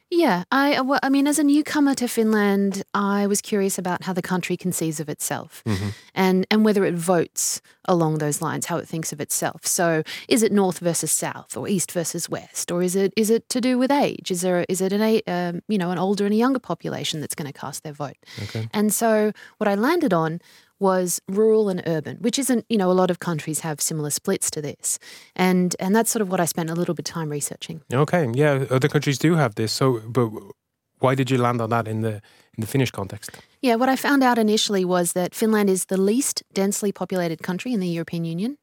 Yeah, 0.10 0.44
I 0.52 0.82
well, 0.82 1.00
I 1.02 1.08
mean, 1.08 1.26
as 1.26 1.40
a 1.40 1.44
newcomer 1.44 1.96
to 1.96 2.08
Finland, 2.10 2.84
I 2.94 3.28
was 3.28 3.40
curious 3.40 3.78
about 3.78 4.04
how 4.04 4.12
the 4.12 4.22
country 4.22 4.58
conceives 4.58 5.00
of 5.00 5.08
itself, 5.08 5.64
mm-hmm. 5.66 5.90
and 6.14 6.46
and 6.52 6.66
whether 6.66 6.84
it 6.84 6.96
votes 6.96 7.62
along 7.86 8.18
those 8.18 8.42
lines, 8.42 8.66
how 8.66 8.78
it 8.78 8.90
thinks 8.90 9.14
of 9.14 9.22
itself. 9.22 9.66
So, 9.66 10.04
is 10.28 10.44
it 10.44 10.52
north 10.52 10.80
versus 10.80 11.14
south, 11.14 11.56
or 11.56 11.70
east 11.70 11.94
versus 11.94 12.28
west, 12.28 12.74
or 12.74 12.84
is 12.84 12.98
it 12.98 13.14
is 13.16 13.30
it 13.30 13.48
to 13.48 13.62
do 13.62 13.78
with 13.78 13.90
age? 13.90 14.32
Is 14.32 14.42
there 14.42 14.66
is 14.68 14.82
it 14.82 14.92
an 14.92 15.22
um, 15.28 15.62
you 15.70 15.78
know 15.78 15.92
an 15.92 15.98
older 15.98 16.26
and 16.26 16.34
a 16.34 16.38
younger 16.38 16.60
population 16.60 17.22
that's 17.22 17.36
going 17.36 17.50
to 17.50 17.58
cast 17.58 17.84
their 17.84 17.94
vote? 17.94 18.18
Okay. 18.44 18.68
And 18.74 18.94
so, 18.94 19.32
what 19.60 19.70
I 19.70 19.76
landed 19.76 20.12
on 20.12 20.42
was 20.82 21.22
rural 21.30 21.70
and 21.70 21.82
urban, 21.86 22.18
which 22.18 22.40
isn't, 22.40 22.66
you 22.68 22.78
know, 22.78 22.92
a 22.92 22.98
lot 23.02 23.12
of 23.12 23.20
countries 23.20 23.60
have 23.62 23.80
similar 23.80 24.10
splits 24.10 24.50
to 24.52 24.62
this. 24.62 25.00
And 25.36 25.76
and 25.80 25.96
that's 25.96 26.12
sort 26.12 26.22
of 26.22 26.30
what 26.30 26.40
I 26.40 26.46
spent 26.46 26.70
a 26.70 26.76
little 26.76 26.96
bit 26.96 27.08
of 27.08 27.14
time 27.14 27.30
researching. 27.30 27.82
Okay, 27.94 28.28
yeah, 28.34 28.66
other 28.70 28.88
countries 28.88 29.18
do 29.18 29.36
have 29.36 29.56
this. 29.56 29.72
So 29.72 30.02
but 30.08 30.30
why 31.02 31.16
did 31.16 31.30
you 31.30 31.38
land 31.38 31.62
on 31.62 31.70
that 31.70 31.88
in 31.88 32.02
the 32.02 32.22
in 32.58 32.62
the 32.62 32.68
Finnish 32.68 32.92
context? 32.92 33.32
Yeah, 33.62 33.76
what 33.76 33.90
I 33.90 33.96
found 33.96 34.24
out 34.24 34.38
initially 34.38 34.84
was 34.84 35.14
that 35.14 35.34
Finland 35.34 35.70
is 35.70 35.86
the 35.86 35.98
least 35.98 36.44
densely 36.54 36.92
populated 36.92 37.42
country 37.42 37.72
in 37.74 37.80
the 37.80 37.88
European 37.88 38.26
Union. 38.26 38.58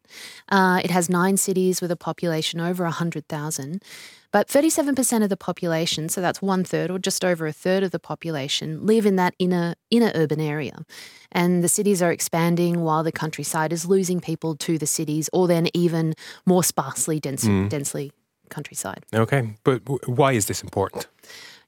Uh, 0.51 0.81
it 0.85 0.91
has 0.91 1.09
nine 1.09 1.37
cities 1.37 1.81
with 1.81 1.91
a 1.91 1.97
population 1.97 2.61
over 2.61 2.85
100,000. 2.85 3.83
But 4.31 4.49
37% 4.49 5.23
of 5.23 5.31
the 5.31 5.39
population, 5.39 6.11
so 6.11 6.21
that's 6.21 6.43
one 6.43 6.63
third 6.63 6.91
or 6.91 6.99
just 6.99 7.25
over 7.25 7.47
a 7.47 7.53
third 7.53 7.83
of 7.83 7.93
the 7.93 7.99
population, 7.99 8.85
live 8.85 9.07
in 9.07 9.17
that 9.17 9.35
inner, 9.39 9.75
inner 9.91 10.13
urban 10.15 10.41
area. 10.41 10.85
And 11.33 11.65
the 11.65 11.69
cities 11.69 12.03
are 12.03 12.13
expanding 12.13 12.83
while 12.83 13.03
the 13.03 13.13
countryside 13.13 13.73
is 13.73 13.87
losing 13.87 14.21
people 14.21 14.55
to 14.57 14.77
the 14.77 14.87
cities 14.87 15.31
or 15.33 15.49
then 15.49 15.69
even 15.73 16.13
more 16.45 16.63
sparsely, 16.63 17.19
dense, 17.19 17.45
mm. 17.45 17.71
densely 17.71 18.13
countryside. 18.51 19.07
Okay, 19.15 19.55
but 19.65 19.81
why 20.07 20.33
is 20.33 20.47
this 20.47 20.63
important? 20.63 21.07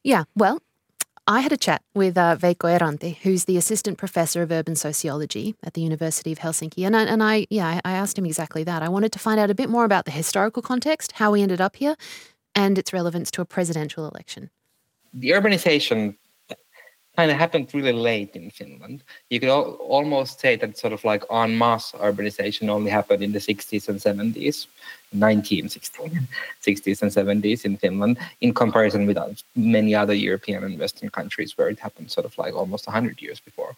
Yeah, 0.03 0.25
well, 0.35 0.63
I 1.27 1.41
had 1.41 1.53
a 1.53 1.57
chat 1.57 1.83
with 1.95 2.17
uh, 2.17 2.37
Veikko 2.37 2.79
Eranti, 2.79 3.17
who's 3.19 3.45
the 3.45 3.57
assistant 3.57 3.99
professor 3.99 4.43
of 4.43 4.51
urban 4.51 4.75
sociology 4.75 5.55
at 5.63 5.75
the 5.75 5.83
University 5.83 6.33
of 6.33 6.39
Helsinki, 6.39 6.87
and 6.87 6.97
I, 6.97 7.03
and 7.03 7.23
I 7.23 7.47
yeah 7.51 7.81
I 7.85 7.93
asked 7.93 8.19
him 8.19 8.27
exactly 8.27 8.65
that. 8.65 8.83
I 8.83 8.89
wanted 8.89 9.13
to 9.13 9.19
find 9.19 9.39
out 9.39 9.51
a 9.51 9.55
bit 9.55 9.69
more 9.69 9.85
about 9.85 10.07
the 10.07 10.11
historical 10.11 10.63
context, 10.63 11.13
how 11.13 11.33
we 11.33 11.43
ended 11.43 11.61
up 11.61 11.77
here, 11.77 11.97
and 12.55 12.79
its 12.79 12.93
relevance 12.93 13.31
to 13.33 13.43
a 13.43 13.45
presidential 13.45 14.09
election. 14.09 14.51
The 15.13 15.31
urbanization 15.31 16.17
kind 17.17 17.31
of 17.31 17.37
happened 17.37 17.69
really 17.75 17.93
late 17.93 18.35
in 18.35 18.51
Finland. 18.51 19.05
You 19.29 19.41
could 19.41 19.51
al- 19.51 19.79
almost 19.97 20.41
say 20.41 20.57
that 20.57 20.79
sort 20.79 20.93
of 20.93 21.05
like 21.05 21.25
en 21.31 21.59
masse 21.59 21.93
urbanization 21.93 22.69
only 22.69 22.91
happened 22.91 23.23
in 23.23 23.33
the 23.33 23.39
60s 23.39 23.89
and 23.89 23.99
70s, 24.01 24.67
1960s, 25.15 26.05
and 27.03 27.43
70s 27.43 27.65
in 27.65 27.77
Finland, 27.77 28.19
in 28.41 28.55
comparison 28.55 29.07
with 29.07 29.19
many 29.57 29.95
other 29.95 30.15
European 30.15 30.65
and 30.65 30.79
Western 30.79 31.11
countries 31.11 31.57
where 31.57 31.69
it 31.69 31.79
happened 31.79 32.11
sort 32.11 32.27
of 32.27 32.37
like 32.39 32.55
almost 32.55 32.87
100 32.87 33.21
years 33.21 33.41
before. 33.41 33.75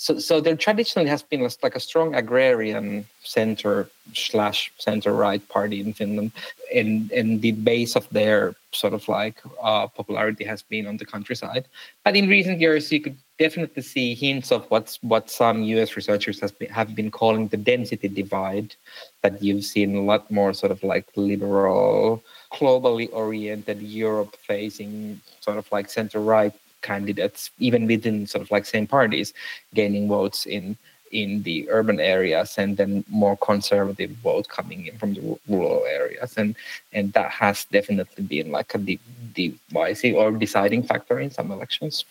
So, 0.00 0.20
so 0.20 0.40
there 0.40 0.54
traditionally 0.54 1.08
has 1.08 1.24
been 1.24 1.40
like 1.60 1.74
a 1.74 1.80
strong 1.80 2.14
agrarian 2.14 3.04
center 3.24 3.90
slash 4.14 4.72
center 4.78 5.12
right 5.12 5.46
party 5.48 5.80
in 5.80 5.92
Finland, 5.92 6.30
and 6.72 7.10
and 7.10 7.42
the 7.42 7.50
base 7.50 7.96
of 7.96 8.08
their 8.10 8.54
sort 8.70 8.94
of 8.94 9.08
like 9.08 9.42
uh, 9.60 9.88
popularity 9.88 10.44
has 10.44 10.62
been 10.62 10.86
on 10.86 10.98
the 10.98 11.04
countryside. 11.04 11.66
But 12.04 12.14
in 12.14 12.28
recent 12.28 12.60
years, 12.60 12.92
you 12.92 13.00
could 13.00 13.16
definitely 13.40 13.82
see 13.82 14.14
hints 14.14 14.52
of 14.52 14.70
what's 14.70 15.02
what 15.02 15.30
some 15.30 15.64
U.S. 15.64 15.96
researchers 15.96 16.38
has 16.38 16.52
been, 16.52 16.70
have 16.70 16.94
been 16.94 17.10
calling 17.10 17.48
the 17.48 17.56
density 17.56 18.06
divide. 18.06 18.76
That 19.22 19.42
you've 19.42 19.64
seen 19.64 19.96
a 19.96 20.02
lot 20.02 20.30
more 20.30 20.52
sort 20.54 20.70
of 20.70 20.82
like 20.82 21.06
liberal, 21.16 22.22
globally 22.52 23.08
oriented, 23.12 23.82
Europe-facing 23.82 25.20
sort 25.40 25.58
of 25.58 25.70
like 25.72 25.90
center 25.90 26.20
right 26.20 26.52
candidates, 26.82 27.50
even 27.58 27.86
within 27.86 28.26
sort 28.26 28.42
of 28.42 28.50
like 28.50 28.64
same 28.64 28.86
parties, 28.86 29.34
gaining 29.74 30.08
votes 30.08 30.46
in 30.46 30.76
in 31.10 31.42
the 31.42 31.68
urban 31.70 32.00
areas 32.00 32.58
and 32.58 32.76
then 32.76 33.04
more 33.08 33.36
conservative 33.38 34.10
vote 34.22 34.46
coming 34.48 34.86
in 34.86 34.98
from 34.98 35.14
the 35.14 35.38
rural 35.48 35.84
areas. 35.86 36.36
And 36.36 36.54
and 36.92 37.12
that 37.14 37.30
has 37.30 37.64
definitely 37.72 38.24
been 38.24 38.50
like 38.52 38.74
a 38.74 38.98
divisive 39.34 40.16
or 40.16 40.32
deciding 40.32 40.82
factor 40.82 41.18
in 41.18 41.30
some 41.30 41.50
elections. 41.50 42.04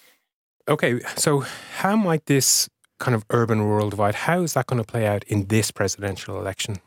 Okay 0.67 0.99
so 1.15 1.45
how 1.77 1.95
might 1.95 2.25
this 2.25 2.69
kind 2.99 3.15
of 3.15 3.25
urban 3.29 3.61
rural 3.61 3.89
divide 3.89 4.15
how 4.15 4.41
is 4.41 4.53
that 4.53 4.67
going 4.67 4.81
to 4.81 4.87
play 4.87 5.05
out 5.05 5.23
in 5.25 5.47
this 5.47 5.71
presidential 5.71 6.39
election 6.39 6.77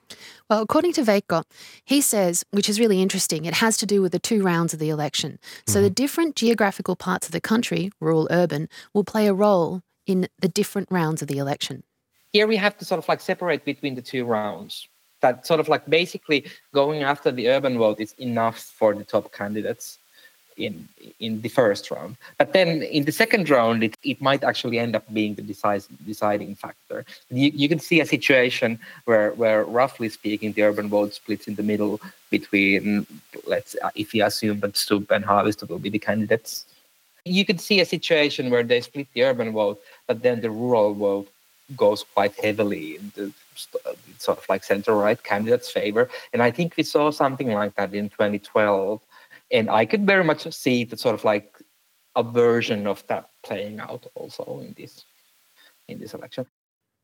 well, 0.51 0.63
according 0.63 0.93
to 0.95 1.03
Veikko, 1.03 1.45
he 1.85 2.01
says, 2.01 2.45
which 2.51 2.69
is 2.69 2.81
really 2.81 3.01
interesting, 3.01 3.45
it 3.45 3.55
has 3.55 3.77
to 3.77 3.87
do 3.87 4.03
with 4.03 4.11
the 4.11 4.19
two 4.19 4.43
rounds 4.43 4.73
of 4.73 4.81
the 4.81 4.89
election. 4.89 5.39
So 5.69 5.75
mm-hmm. 5.75 5.85
the 5.85 5.91
different 5.91 6.35
geographical 6.35 6.97
parts 6.97 7.29
of 7.29 7.33
the 7.33 7.41
country, 7.41 7.93
rural, 8.01 8.27
urban, 8.33 8.69
will 8.93 9.05
play 9.05 9.29
a 9.29 9.33
role 9.33 9.83
in 10.07 10.27
the 10.41 10.49
different 10.49 10.89
rounds 10.91 11.23
of 11.23 11.29
the 11.29 11.39
election. 11.39 11.85
Here 12.33 12.49
we 12.49 12.57
have 12.57 12.77
to 12.79 12.85
sort 12.85 12.99
of 12.99 13.09
like 13.09 13.21
separate 13.21 13.65
between 13.65 13.95
the 13.95 14.03
two 14.03 14.25
rounds. 14.25 14.89
That 15.21 15.47
sort 15.47 15.61
of 15.61 15.69
like 15.69 15.87
basically 15.89 16.47
going 16.75 17.05
after 17.05 17.31
the 17.31 17.49
urban 17.49 17.79
vote 17.79 18.01
is 18.01 18.13
enough 18.19 18.59
for 18.59 18.93
the 18.93 19.05
top 19.05 19.33
candidates 19.33 20.00
in 20.57 20.89
in 21.19 21.41
the 21.43 21.49
first 21.49 21.91
round. 21.91 22.17
But 22.39 22.53
then 22.53 22.83
in 22.83 23.05
the 23.05 23.13
second 23.13 23.49
round, 23.51 23.83
it, 23.85 23.97
it 24.03 24.21
might 24.21 24.43
actually 24.43 24.79
end 24.79 24.97
up 24.97 25.05
being 25.13 25.35
the 25.35 25.43
decisive, 25.43 25.97
deciding 26.07 26.55
factor. 26.55 27.05
You, 27.31 27.51
you 27.55 27.69
can 27.69 27.79
see 27.79 28.01
a 28.01 28.07
situation 28.07 28.79
where, 29.05 29.33
where, 29.33 29.65
roughly 29.65 30.09
speaking, 30.09 30.53
the 30.53 30.63
urban 30.63 30.89
vote 30.89 31.15
splits 31.15 31.47
in 31.47 31.55
the 31.55 31.63
middle 31.63 32.01
between, 32.31 33.07
let's 33.47 33.77
uh, 33.83 33.91
if 33.95 34.15
you 34.15 34.25
assume 34.25 34.61
that 34.61 34.77
Stubb 34.77 35.11
and 35.11 35.25
Haavisto 35.25 35.69
will 35.69 35.79
be 35.79 35.91
the 35.91 35.99
candidates. 35.99 36.65
You 37.25 37.45
could 37.45 37.61
see 37.61 37.81
a 37.81 37.85
situation 37.85 38.51
where 38.51 38.63
they 38.63 38.81
split 38.81 39.09
the 39.13 39.25
urban 39.25 39.53
vote, 39.53 39.81
but 40.07 40.23
then 40.23 40.41
the 40.41 40.51
rural 40.51 40.95
vote 40.95 41.29
goes 41.77 42.05
quite 42.15 42.35
heavily 42.41 42.97
in 42.97 43.13
the 43.15 43.33
uh, 43.87 43.93
sort 44.19 44.39
of 44.39 44.49
like 44.49 44.65
center 44.65 44.95
right 44.97 45.23
candidates' 45.23 45.71
favor. 45.71 46.09
And 46.33 46.43
I 46.43 46.51
think 46.51 46.77
we 46.77 46.83
saw 46.83 47.11
something 47.11 47.53
like 47.53 47.75
that 47.77 47.95
in 47.95 48.09
2012 48.09 49.01
and 49.51 49.71
I 49.71 49.87
could 49.87 50.07
very 50.07 50.25
much 50.25 50.51
see 50.53 50.85
the 50.85 50.97
sort 50.97 51.15
of 51.15 51.25
like 51.25 51.57
a 52.17 52.23
version 52.23 52.87
of 52.87 53.07
that 53.07 53.31
playing 53.43 53.81
out 53.81 54.07
also 54.15 54.61
in 54.61 54.75
this 54.77 55.05
in 55.89 55.99
this 55.99 56.15
election. 56.15 56.47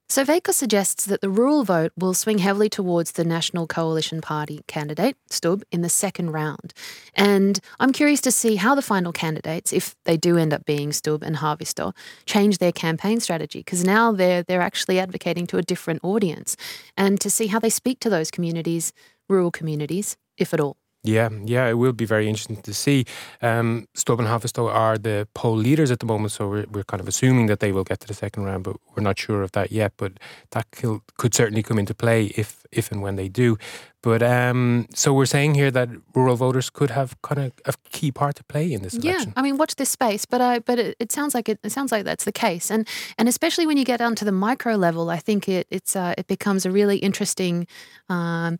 So 0.08 0.24
Veikko 0.24 0.52
suggests 0.52 1.04
that 1.06 1.20
the 1.20 1.28
rural 1.28 1.64
vote 1.64 1.90
will 1.98 2.14
swing 2.14 2.38
heavily 2.38 2.68
towards 2.68 3.12
the 3.12 3.24
National 3.24 3.66
Coalition 3.66 4.20
Party 4.20 4.60
candidate, 4.68 5.16
Stubb, 5.30 5.64
in 5.72 5.80
the 5.80 5.88
second 5.88 6.30
round. 6.30 6.72
And 7.14 7.58
I'm 7.80 7.90
curious 7.90 8.20
to 8.20 8.30
see 8.30 8.54
how 8.54 8.76
the 8.76 8.82
final 8.82 9.10
candidates, 9.10 9.72
if 9.72 9.96
they 10.04 10.16
do 10.16 10.36
end 10.36 10.54
up 10.54 10.64
being 10.64 10.92
Stubb 10.92 11.24
and 11.24 11.36
Haavisto, 11.36 11.92
change 12.24 12.58
their 12.58 12.70
campaign 12.70 13.18
strategy, 13.18 13.58
because 13.60 13.82
now 13.82 14.12
they're 14.12 14.44
they're 14.44 14.62
actually 14.62 15.00
advocating 15.00 15.44
to 15.48 15.58
a 15.58 15.62
different 15.62 16.04
audience, 16.04 16.56
and 16.96 17.20
to 17.20 17.28
see 17.28 17.48
how 17.48 17.58
they 17.58 17.70
speak 17.70 17.98
to 18.00 18.10
those 18.10 18.30
communities, 18.30 18.92
rural 19.28 19.50
communities, 19.50 20.16
if 20.38 20.54
at 20.54 20.60
all. 20.60 20.76
Yeah, 21.06 21.28
yeah, 21.44 21.68
it 21.68 21.74
will 21.74 21.92
be 21.92 22.04
very 22.04 22.28
interesting 22.28 22.60
to 22.62 22.74
see. 22.74 23.04
Um, 23.42 23.86
Stubb 23.94 24.20
and 24.20 24.28
Haavisto 24.28 24.68
are 24.68 24.98
the 24.98 25.28
poll 25.34 25.56
leaders 25.56 25.90
at 25.90 26.00
the 26.00 26.06
moment, 26.06 26.32
so 26.32 26.48
we're, 26.48 26.66
we're 26.70 26.84
kind 26.84 27.00
of 27.00 27.08
assuming 27.08 27.46
that 27.46 27.60
they 27.60 27.72
will 27.72 27.84
get 27.84 28.00
to 28.00 28.06
the 28.06 28.14
second 28.14 28.44
round, 28.44 28.64
but 28.64 28.76
we're 28.94 29.02
not 29.02 29.18
sure 29.18 29.42
of 29.42 29.52
that 29.52 29.70
yet. 29.70 29.92
But 29.96 30.12
that 30.50 30.70
could, 30.72 31.00
could 31.16 31.34
certainly 31.34 31.62
come 31.62 31.78
into 31.78 31.94
play 31.94 32.26
if 32.36 32.64
if 32.72 32.90
and 32.92 33.02
when 33.02 33.16
they 33.16 33.28
do. 33.28 33.56
But 34.02 34.22
um, 34.22 34.86
so 34.94 35.12
we're 35.12 35.26
saying 35.26 35.54
here 35.54 35.70
that 35.72 35.88
rural 36.14 36.36
voters 36.36 36.70
could 36.70 36.90
have 36.90 37.20
kind 37.22 37.40
of 37.40 37.52
a 37.64 37.74
key 37.90 38.12
part 38.12 38.36
to 38.36 38.44
play 38.44 38.72
in 38.72 38.82
this 38.82 38.94
election. 38.94 39.30
Yeah, 39.30 39.32
I 39.36 39.42
mean, 39.42 39.56
watch 39.56 39.74
this 39.76 39.90
space, 39.90 40.24
but 40.24 40.40
I 40.40 40.60
but 40.60 40.78
it, 40.78 40.96
it 41.00 41.12
sounds 41.12 41.34
like 41.34 41.48
it, 41.48 41.58
it, 41.64 41.72
sounds 41.72 41.90
like 41.90 42.04
that's 42.04 42.24
the 42.24 42.32
case, 42.32 42.70
and 42.70 42.86
and 43.18 43.28
especially 43.28 43.66
when 43.66 43.76
you 43.76 43.84
get 43.84 43.98
down 43.98 44.14
to 44.16 44.24
the 44.24 44.32
micro 44.32 44.76
level, 44.76 45.10
I 45.10 45.18
think 45.18 45.48
it 45.48 45.66
it's 45.70 45.96
uh, 45.96 46.14
it 46.16 46.26
becomes 46.26 46.64
a 46.64 46.70
really 46.70 46.98
interesting. 46.98 47.66
Um, 48.08 48.58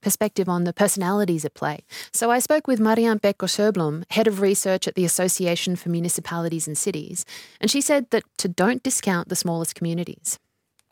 perspective 0.00 0.48
on 0.48 0.64
the 0.64 0.72
personalities 0.72 1.44
at 1.44 1.54
play. 1.54 1.80
So 2.12 2.30
I 2.30 2.38
spoke 2.38 2.66
with 2.66 2.80
Marianne 2.80 3.20
Pekola-Sjöblom, 3.20 4.04
head 4.10 4.26
of 4.26 4.40
research 4.40 4.88
at 4.88 4.94
the 4.94 5.04
Association 5.04 5.76
for 5.76 5.88
Municipalities 5.88 6.66
and 6.66 6.76
Cities, 6.76 7.24
and 7.60 7.70
she 7.70 7.80
said 7.80 8.10
that 8.10 8.24
to 8.38 8.48
don't 8.48 8.82
discount 8.82 9.28
the 9.28 9.36
smallest 9.36 9.74
communities. 9.74 10.38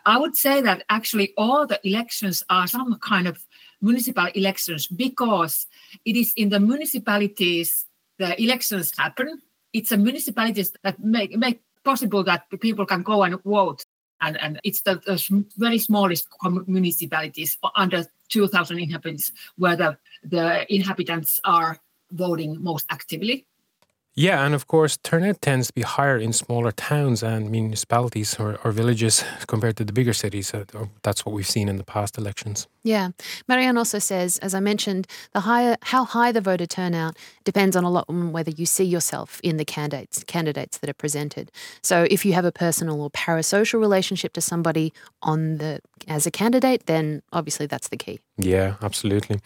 I 0.07 0.19
would 0.19 0.37
say 0.37 0.61
that 0.63 0.85
actually 0.89 1.35
all 1.37 1.67
the 1.67 1.81
elections 1.87 2.43
are 2.49 2.67
some 2.67 2.99
kind 3.01 3.29
of 3.29 3.45
municipal 3.83 4.27
elections 4.35 4.87
because 4.87 5.67
it 6.05 6.17
is 6.17 6.33
in 6.37 6.49
the 6.49 6.61
municipalities 6.61 7.87
the 8.19 8.41
elections 8.43 8.93
happen. 8.99 9.41
It's 9.73 9.91
the 9.91 9.97
municipalities 9.97 10.73
that 10.83 10.99
make 10.99 11.37
make 11.37 11.61
possible 11.85 12.25
that 12.25 12.47
people 12.61 12.87
can 12.87 13.03
go 13.03 13.23
and 13.23 13.41
vote 13.45 13.85
and, 14.21 14.37
and 14.41 14.61
it's 14.65 14.83
the, 14.83 14.97
the, 15.07 15.45
very 15.57 15.79
smallest 15.79 16.27
municipalities 16.67 17.57
under 17.77 18.05
2,000 18.29 18.79
inhabitants 18.79 19.33
where 19.57 19.77
the, 19.77 19.99
the 20.23 20.73
inhabitants 20.75 21.41
are 21.45 21.79
voting 22.13 22.63
most 22.63 22.87
actively. 22.91 23.47
Yeah, 24.19 24.45
and 24.45 24.53
of 24.53 24.67
course, 24.67 24.97
turnout 24.97 25.41
tends 25.41 25.69
to 25.69 25.73
be 25.73 25.83
higher 25.83 26.19
in 26.19 26.33
smaller 26.33 26.73
towns 26.73 27.23
and 27.23 27.53
municipalities 27.53 28.35
or, 28.41 28.59
or 28.65 28.73
villages 28.73 29.25
compared 29.47 29.77
to 29.77 29.85
the 29.85 29.93
bigger 29.93 30.13
cities. 30.13 30.53
Uh, 30.53 30.65
that's 31.05 31.25
what 31.25 31.33
we've 31.33 31.49
seen 31.49 31.69
in 31.69 31.77
the 31.77 31.85
past 31.85 32.19
elections. 32.19 32.67
Yeah. 32.83 33.11
Marianne 33.47 33.79
also 33.79 34.01
says, 34.01 34.39
as 34.39 34.55
I 34.55 34.61
mentioned, 34.61 35.07
the 35.35 35.41
higher 35.41 35.77
how 35.83 36.05
high 36.05 36.33
the 36.33 36.41
voter 36.41 36.67
turnout 36.67 37.17
depends 37.45 37.77
on 37.77 37.85
a 37.85 37.91
lot 37.91 38.07
on 38.09 38.33
whether 38.33 38.51
you 38.51 38.67
see 38.67 38.85
yourself 38.85 39.41
in 39.45 39.57
the 39.57 39.65
candidates 39.65 40.25
candidates 40.25 40.79
that 40.79 40.91
are 40.91 40.95
presented. 40.95 41.53
So 41.83 42.07
if 42.11 42.25
you 42.25 42.33
have 42.33 42.45
a 42.45 42.53
personal 42.53 43.01
or 43.01 43.11
parasocial 43.11 43.79
relationship 43.79 44.33
to 44.33 44.41
somebody 44.41 44.93
on 45.23 45.59
the 45.59 45.81
as 46.09 46.27
a 46.27 46.31
candidate, 46.31 46.87
then 46.87 47.23
obviously 47.33 47.67
that's 47.67 47.89
the 47.89 47.97
key. 47.97 48.21
Yeah, 48.39 48.77
absolutely. 48.83 49.41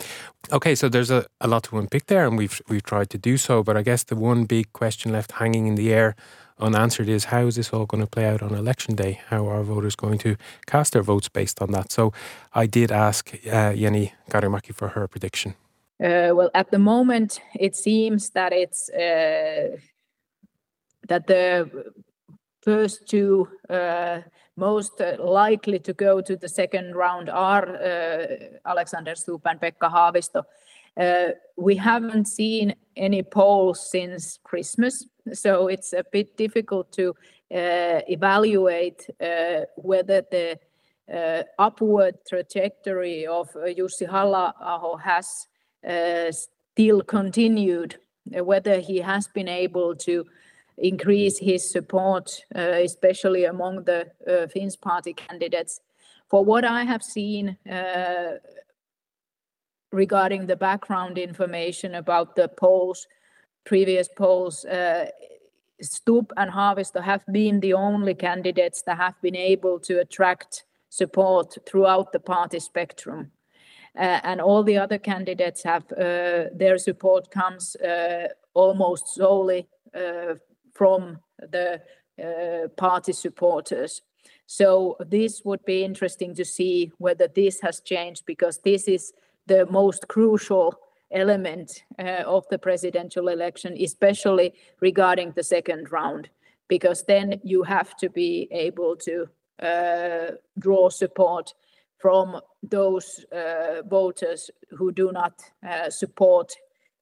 Okay, 0.53 0.75
so 0.75 0.89
there's 0.89 1.11
a, 1.11 1.25
a 1.41 1.49
lot 1.49 1.65
to 1.65 1.79
unpick 1.79 2.07
there, 2.07 2.27
and 2.27 2.37
we've 2.37 2.61
we've 2.69 2.83
tried 2.83 3.09
to 3.11 3.19
do 3.19 3.37
so. 3.39 3.63
But 3.63 3.77
I 3.77 3.83
guess 3.83 4.05
the 4.05 4.17
one 4.17 4.45
big 4.45 4.62
question 4.65 5.13
left 5.13 5.33
hanging 5.33 5.67
in 5.67 5.75
the 5.75 5.93
air 5.93 6.15
unanswered 6.63 7.09
is 7.09 7.25
how 7.25 7.47
is 7.47 7.57
this 7.57 7.73
all 7.73 7.87
going 7.87 8.01
to 8.01 8.07
play 8.07 8.27
out 8.27 8.43
on 8.43 8.55
election 8.55 8.95
day? 8.95 9.21
How 9.29 9.49
are 9.49 9.63
voters 9.63 9.97
going 9.97 10.19
to 10.19 10.37
cast 10.67 10.93
their 10.93 11.03
votes 11.03 11.29
based 11.29 11.61
on 11.61 11.73
that? 11.73 11.93
So 11.93 12.13
I 12.55 12.67
did 12.67 12.91
ask 12.93 13.35
uh, 13.47 13.73
Jenni 13.75 14.13
Karimäki 14.31 14.75
for 14.75 14.89
her 14.89 15.09
prediction. 15.09 15.55
Uh, 16.03 16.31
well, 16.35 16.51
at 16.55 16.71
the 16.71 16.79
moment, 16.79 17.41
it 17.55 17.77
seems 17.77 18.31
that 18.31 18.53
it's 18.53 18.89
uh, 18.91 19.77
that 21.09 21.27
the 21.27 21.69
first 22.63 23.09
two 23.09 23.49
uh, 23.69 24.21
most 24.57 25.01
likely 25.19 25.79
to 25.79 25.93
go 25.93 26.21
to 26.21 26.37
the 26.37 26.49
second 26.49 26.95
round 26.95 27.29
are 27.29 27.77
uh, 27.77 28.27
Alexander 28.67 29.15
Stubb 29.15 29.47
and 29.47 29.61
Pekka 29.61 29.91
Haavisto. 29.91 30.43
Uh, 30.97 31.29
we 31.57 31.77
haven't 31.77 32.27
seen 32.27 32.75
any 32.97 33.23
polls 33.23 33.91
since 33.91 34.39
Christmas, 34.45 35.07
so 35.33 35.69
it's 35.69 35.93
a 35.93 36.05
bit 36.13 36.37
difficult 36.37 36.93
to 36.93 37.11
uh, 37.55 38.01
evaluate 38.09 39.09
uh, 39.21 39.61
whether 39.77 40.23
the 40.31 40.59
uh, 41.13 41.43
upward 41.59 42.15
trajectory 42.29 43.27
of 43.27 43.49
uh, 43.57 43.67
Jussi 43.67 44.09
Halla-aho 44.09 44.97
has 44.97 45.47
still 46.73 47.03
continued, 47.03 47.97
whether 48.25 48.81
he 48.81 48.99
has 48.99 49.27
been 49.29 49.49
able 49.49 49.97
to 49.97 50.25
increase 50.79 51.39
his 51.39 51.71
support, 51.71 52.45
uh, 52.55 52.61
especially 52.61 53.45
among 53.45 53.85
the 53.85 54.11
uh, 54.27 54.47
Finns 54.49 54.77
party 54.77 55.13
candidates. 55.13 55.81
For 56.29 56.45
what 56.45 56.65
I 56.65 56.85
have 56.85 57.03
seen 57.03 57.57
uh, 57.71 58.39
regarding 59.93 60.47
the 60.47 60.57
background 60.57 61.19
information 61.19 61.95
about 61.95 62.35
the 62.35 62.49
polls, 62.49 63.07
previous 63.65 64.09
polls, 64.09 64.65
uh, 64.65 65.07
Stubb 65.81 66.33
and 66.37 66.51
Haavisto 66.51 67.03
have 67.03 67.25
been 67.31 67.61
the 67.61 67.75
only 67.75 68.15
candidates 68.15 68.83
that 68.87 68.97
have 68.97 69.21
been 69.21 69.37
able 69.37 69.81
to 69.81 70.01
attract 70.01 70.65
support 70.89 71.57
throughout 71.67 72.13
the 72.13 72.21
party 72.21 72.61
spectrum. 72.61 73.33
Uh, 73.99 74.21
and 74.23 74.41
all 74.41 74.63
the 74.63 74.79
other 74.79 74.99
candidates 74.99 75.63
have 75.65 75.85
uh, 75.93 76.45
their 76.55 76.79
support 76.79 77.31
comes 77.31 77.77
uh, 77.77 78.29
almost 78.55 79.15
solely 79.15 79.69
uh, 79.95 80.35
from 80.73 81.19
the 81.39 81.81
uh, 82.23 82.69
party 82.77 83.13
supporters. 83.13 84.03
So 84.47 84.97
this 85.01 85.43
would 85.45 85.65
be 85.65 85.85
interesting 85.85 86.35
to 86.37 86.45
see 86.45 86.93
whether 86.99 87.29
this 87.29 87.61
has 87.61 87.81
changed 87.81 88.25
because 88.27 88.61
this 88.65 88.89
is 88.89 89.13
the 89.47 89.67
most 89.67 90.09
crucial 90.09 90.75
element 91.11 91.85
uh, 91.99 92.23
of 92.27 92.45
the 92.51 92.59
presidential 92.59 93.29
election, 93.29 93.77
especially 93.81 94.55
regarding 94.81 95.33
the 95.33 95.43
second 95.43 95.93
round, 95.93 96.29
because 96.69 97.05
then 97.05 97.41
you 97.43 97.63
have 97.63 97.97
to 97.97 98.09
be 98.09 98.49
able 98.51 98.97
to 98.97 99.29
uh, 99.63 100.33
draw 100.59 100.89
support 100.89 101.55
from 101.99 102.41
those 102.63 103.25
uh, 103.33 103.83
voters 103.89 104.51
who 104.71 104.91
do 104.91 105.13
not 105.13 105.41
uh, 105.69 105.89
support 105.89 106.53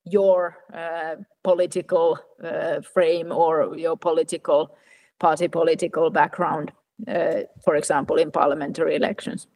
your 0.05 0.59
uh, 0.75 1.17
political 1.43 2.19
uh, 2.45 2.81
frame 2.81 3.33
or 3.33 3.77
your 3.79 3.97
political 3.97 4.77
party 5.19 5.49
political 5.49 6.11
background, 6.11 6.73
for 7.65 7.77
example, 7.77 8.17
in 8.17 8.31
parliamentary 8.31 8.97
elections. 8.97 9.47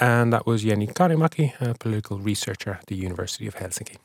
And 0.00 0.32
that 0.32 0.46
was 0.46 0.64
Jenni 0.64 0.92
Karimäki, 0.92 1.52
a 1.60 1.74
political 1.74 2.18
researcher 2.18 2.78
at 2.80 2.86
the 2.86 2.94
University 2.94 3.46
of 3.46 3.56
Helsinki. 3.56 3.96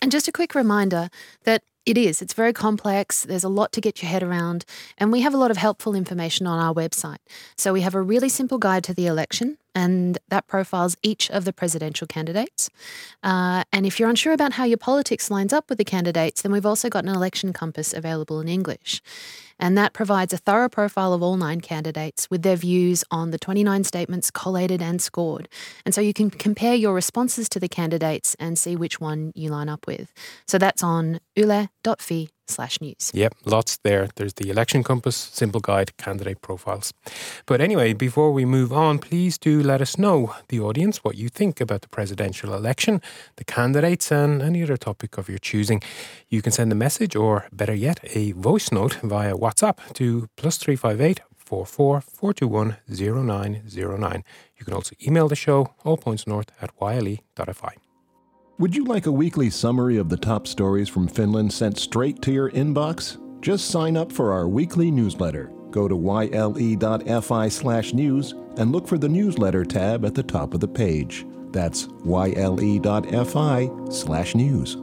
And 0.00 0.12
just 0.12 0.28
a 0.28 0.32
quick 0.32 0.54
reminder 0.54 1.10
that 1.44 1.62
it 1.86 1.96
is. 1.96 2.20
It's 2.20 2.34
very 2.34 2.52
complex. 2.52 3.22
There's 3.22 3.44
a 3.44 3.48
lot 3.48 3.72
to 3.72 3.80
get 3.80 4.02
your 4.02 4.10
head 4.10 4.24
around. 4.24 4.64
And 4.98 5.12
we 5.12 5.20
have 5.20 5.32
a 5.32 5.36
lot 5.36 5.52
of 5.52 5.56
helpful 5.56 5.94
information 5.94 6.46
on 6.46 6.58
our 6.58 6.74
website. 6.74 7.18
So 7.56 7.72
we 7.72 7.82
have 7.82 7.94
a 7.94 8.02
really 8.02 8.28
simple 8.28 8.58
guide 8.58 8.82
to 8.84 8.94
the 8.94 9.06
election, 9.06 9.56
and 9.72 10.18
that 10.28 10.48
profiles 10.48 10.96
each 11.02 11.30
of 11.30 11.44
the 11.44 11.52
presidential 11.52 12.06
candidates. 12.06 12.68
Uh, 13.22 13.62
and 13.72 13.86
if 13.86 14.00
you're 14.00 14.08
unsure 14.08 14.32
about 14.32 14.54
how 14.54 14.64
your 14.64 14.78
politics 14.78 15.30
lines 15.30 15.52
up 15.52 15.68
with 15.68 15.78
the 15.78 15.84
candidates, 15.84 16.42
then 16.42 16.50
we've 16.50 16.66
also 16.66 16.88
got 16.88 17.04
an 17.04 17.14
election 17.14 17.52
compass 17.52 17.94
available 17.94 18.40
in 18.40 18.48
English. 18.48 19.00
And 19.58 19.78
that 19.78 19.92
provides 19.92 20.32
a 20.32 20.38
thorough 20.38 20.68
profile 20.68 21.12
of 21.12 21.22
all 21.22 21.36
nine 21.36 21.60
candidates 21.60 22.28
with 22.30 22.42
their 22.42 22.56
views 22.56 23.04
on 23.10 23.30
the 23.30 23.38
29 23.38 23.84
statements 23.84 24.30
collated 24.30 24.82
and 24.82 25.00
scored. 25.00 25.48
And 25.84 25.94
so 25.94 26.00
you 26.00 26.12
can 26.12 26.30
compare 26.30 26.74
your 26.74 26.94
responses 26.94 27.48
to 27.50 27.60
the 27.60 27.68
candidates 27.68 28.34
and 28.38 28.58
see 28.58 28.76
which 28.76 29.00
one 29.00 29.32
you 29.34 29.50
line 29.50 29.68
up 29.68 29.86
with. 29.86 30.12
So 30.46 30.58
that's 30.58 30.82
on 30.82 31.20
yle.fi 31.36 32.28
slash 32.48 32.80
news. 32.80 33.10
Yep, 33.12 33.34
lots 33.44 33.78
there. 33.78 34.08
There's 34.14 34.34
the 34.34 34.50
election 34.50 34.82
compass, 34.82 35.16
simple 35.16 35.60
guide, 35.60 35.96
candidate 35.96 36.40
profiles. 36.40 36.92
But 37.46 37.60
anyway, 37.60 37.92
before 37.92 38.32
we 38.32 38.44
move 38.44 38.72
on, 38.72 38.98
please 38.98 39.38
do 39.38 39.62
let 39.62 39.80
us 39.80 39.98
know, 39.98 40.34
the 40.48 40.60
audience, 40.60 41.04
what 41.04 41.16
you 41.16 41.28
think 41.28 41.60
about 41.60 41.82
the 41.82 41.88
presidential 41.88 42.54
election, 42.54 43.00
the 43.36 43.44
candidates, 43.44 44.10
and 44.10 44.42
any 44.42 44.62
other 44.62 44.76
topic 44.76 45.18
of 45.18 45.28
your 45.28 45.38
choosing. 45.38 45.82
You 46.28 46.42
can 46.42 46.52
send 46.52 46.72
a 46.72 46.76
message 46.76 47.16
or, 47.16 47.46
better 47.52 47.74
yet, 47.74 48.00
a 48.14 48.32
voice 48.32 48.72
note 48.72 48.94
via 49.02 49.34
WhatsApp 49.34 49.78
to 49.94 50.28
plus 50.36 50.56
358 50.58 51.20
44 51.36 52.00
421 52.00 52.76
0909. 52.88 54.24
You 54.58 54.64
can 54.64 54.74
also 54.74 54.96
email 55.06 55.28
the 55.28 55.36
show, 55.36 55.74
allpointsnorth 55.84 56.48
at 56.60 56.70
yle.fi. 56.80 57.85
Would 58.58 58.74
you 58.74 58.84
like 58.84 59.04
a 59.04 59.12
weekly 59.12 59.50
summary 59.50 59.98
of 59.98 60.08
the 60.08 60.16
top 60.16 60.46
stories 60.46 60.88
from 60.88 61.08
Finland 61.08 61.52
sent 61.52 61.76
straight 61.76 62.22
to 62.22 62.32
your 62.32 62.50
inbox? 62.52 63.18
Just 63.42 63.68
sign 63.68 63.98
up 63.98 64.10
for 64.10 64.32
our 64.32 64.48
weekly 64.48 64.90
newsletter. 64.90 65.52
Go 65.70 65.88
to 65.88 65.94
yle.fi 65.94 67.48
slash 67.50 67.92
news 67.92 68.32
and 68.56 68.72
look 68.72 68.88
for 68.88 68.96
the 68.96 69.10
newsletter 69.10 69.62
tab 69.62 70.06
at 70.06 70.14
the 70.14 70.22
top 70.22 70.54
of 70.54 70.60
the 70.60 70.68
page. 70.68 71.26
That's 71.50 71.88
yle.fi 72.06 73.70
slash 73.90 74.34
news. 74.34 74.78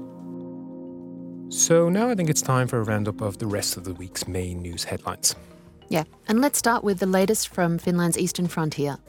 So 1.49 1.89
now 1.89 2.09
I 2.09 2.13
think 2.13 2.29
it's 2.29 2.43
time 2.43 2.67
for 2.67 2.77
a 2.77 2.83
roundup 2.83 3.21
of 3.21 3.39
the 3.39 3.47
rest 3.47 3.75
of 3.75 3.85
the 3.85 3.95
week's 3.95 4.27
main 4.27 4.61
news 4.61 4.83
headlines. 4.83 5.35
Yeah, 5.89 6.03
and 6.27 6.41
let's 6.41 6.59
start 6.59 6.83
with 6.83 6.99
the 6.99 7.07
latest 7.07 7.47
from 7.47 7.79
Finland's 7.79 8.19
eastern 8.19 8.47
frontier. 8.47 8.99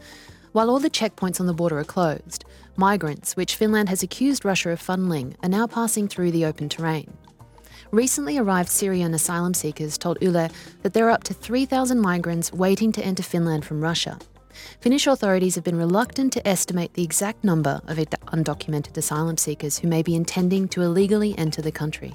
While 0.55 0.71
all 0.71 0.79
the 0.79 0.89
checkpoints 0.89 1.41
on 1.41 1.47
the 1.47 1.53
border 1.53 1.81
are 1.81 1.85
closed, 1.85 2.45
migrants, 2.77 3.37
which 3.37 3.57
Finland 3.57 3.89
has 3.89 4.05
accused 4.05 4.45
Russia 4.45 4.71
of 4.71 4.81
funneling, 4.81 5.35
are 5.43 5.49
now 5.49 5.67
passing 5.67 6.07
through 6.07 6.31
the 6.31 6.45
open 6.45 6.69
terrain. 6.69 7.13
Recently 7.91 8.39
arrived 8.39 8.69
Syrian 8.69 9.15
asylum 9.15 9.53
seekers 9.53 9.99
told 9.99 10.17
Yle 10.23 10.49
that 10.83 10.93
there 10.93 11.09
are 11.09 11.11
up 11.11 11.25
to 11.25 11.35
3,000 11.35 11.99
migrants 11.99 12.53
waiting 12.53 12.93
to 12.93 13.05
enter 13.05 13.25
Finland 13.25 13.65
from 13.65 13.83
Russia. 13.83 14.17
Finnish 14.81 15.09
authorities 15.09 15.57
have 15.57 15.65
been 15.65 15.77
reluctant 15.77 16.33
to 16.35 16.47
estimate 16.47 16.95
the 16.95 17.03
exact 17.03 17.43
number 17.43 17.81
of 17.89 17.97
undocumented 17.97 18.97
asylum 18.97 19.37
seekers 19.37 19.79
who 19.79 19.89
may 19.89 20.05
be 20.05 20.15
intending 20.15 20.69
to 20.69 20.83
illegally 20.83 21.37
enter 21.37 21.63
the 21.63 21.73
country. 21.73 22.15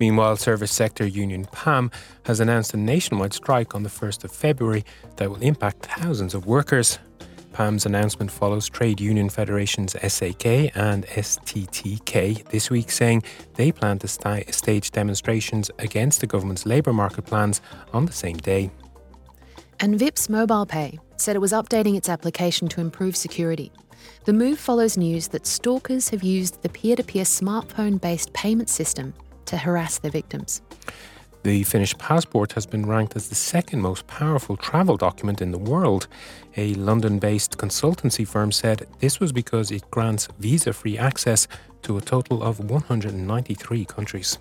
Meanwhile, 0.00 0.38
service 0.38 0.72
sector 0.72 1.06
union 1.06 1.44
PAM 1.52 1.92
has 2.24 2.40
announced 2.40 2.74
a 2.74 2.76
nationwide 2.76 3.34
strike 3.34 3.72
on 3.72 3.84
the 3.84 3.88
1st 3.88 4.24
of 4.24 4.32
February 4.32 4.84
that 5.18 5.30
will 5.30 5.40
impact 5.40 5.86
thousands 5.86 6.34
of 6.34 6.44
workers. 6.44 6.98
PAM's 7.56 7.86
announcement 7.86 8.30
follows 8.30 8.68
trade 8.68 9.00
union 9.00 9.30
federations 9.30 9.96
SAK 10.06 10.76
and 10.76 11.06
STTK 11.06 12.46
this 12.50 12.68
week 12.68 12.90
saying 12.90 13.22
they 13.54 13.72
plan 13.72 13.98
to 14.00 14.06
st- 14.06 14.52
stage 14.52 14.90
demonstrations 14.90 15.70
against 15.78 16.20
the 16.20 16.26
government's 16.26 16.66
labour 16.66 16.92
market 16.92 17.24
plans 17.24 17.62
on 17.94 18.04
the 18.04 18.12
same 18.12 18.36
day. 18.36 18.70
And 19.80 19.98
Vipps 19.98 20.28
MobilePay 20.28 20.98
said 21.16 21.34
it 21.34 21.38
was 21.38 21.52
updating 21.52 21.96
its 21.96 22.10
application 22.10 22.68
to 22.68 22.82
improve 22.82 23.16
security. 23.16 23.72
The 24.26 24.34
move 24.34 24.58
follows 24.58 24.98
news 24.98 25.28
that 25.28 25.46
stalkers 25.46 26.10
have 26.10 26.22
used 26.22 26.60
the 26.60 26.68
peer 26.68 26.94
to 26.94 27.02
peer 27.02 27.24
smartphone 27.24 27.98
based 27.98 28.34
payment 28.34 28.68
system 28.68 29.14
to 29.46 29.56
harass 29.56 29.96
their 29.96 30.10
victims. 30.10 30.60
The 31.46 31.62
Finnish 31.62 31.96
passport 31.96 32.54
has 32.54 32.66
been 32.66 32.86
ranked 32.86 33.14
as 33.14 33.28
the 33.28 33.36
second 33.36 33.80
most 33.80 34.04
powerful 34.08 34.56
travel 34.56 34.96
document 34.96 35.40
in 35.40 35.52
the 35.52 35.58
world. 35.58 36.08
A 36.56 36.74
London 36.74 37.20
based 37.20 37.56
consultancy 37.56 38.26
firm 38.26 38.50
said 38.50 38.88
this 38.98 39.20
was 39.20 39.30
because 39.30 39.70
it 39.70 39.88
grants 39.92 40.26
visa 40.40 40.72
free 40.72 40.98
access 40.98 41.46
to 41.82 41.98
a 41.98 42.00
total 42.00 42.42
of 42.42 42.58
193 42.58 43.84
countries. 43.84 44.38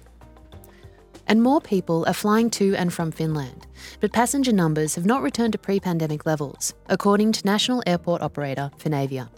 And 1.28 1.44
more 1.44 1.62
people 1.62 2.06
are 2.08 2.14
flying 2.14 2.50
to 2.58 2.76
and 2.76 2.92
from 2.92 3.12
Finland, 3.12 3.68
but 4.00 4.12
passenger 4.12 4.52
numbers 4.52 4.96
have 4.96 5.06
not 5.06 5.22
returned 5.22 5.52
to 5.52 5.60
pre 5.60 5.80
pandemic 5.80 6.26
levels, 6.26 6.74
according 6.90 7.34
to 7.34 7.46
national 7.46 7.84
airport 7.86 8.24
operator 8.24 8.72
Finavia. 8.80 9.30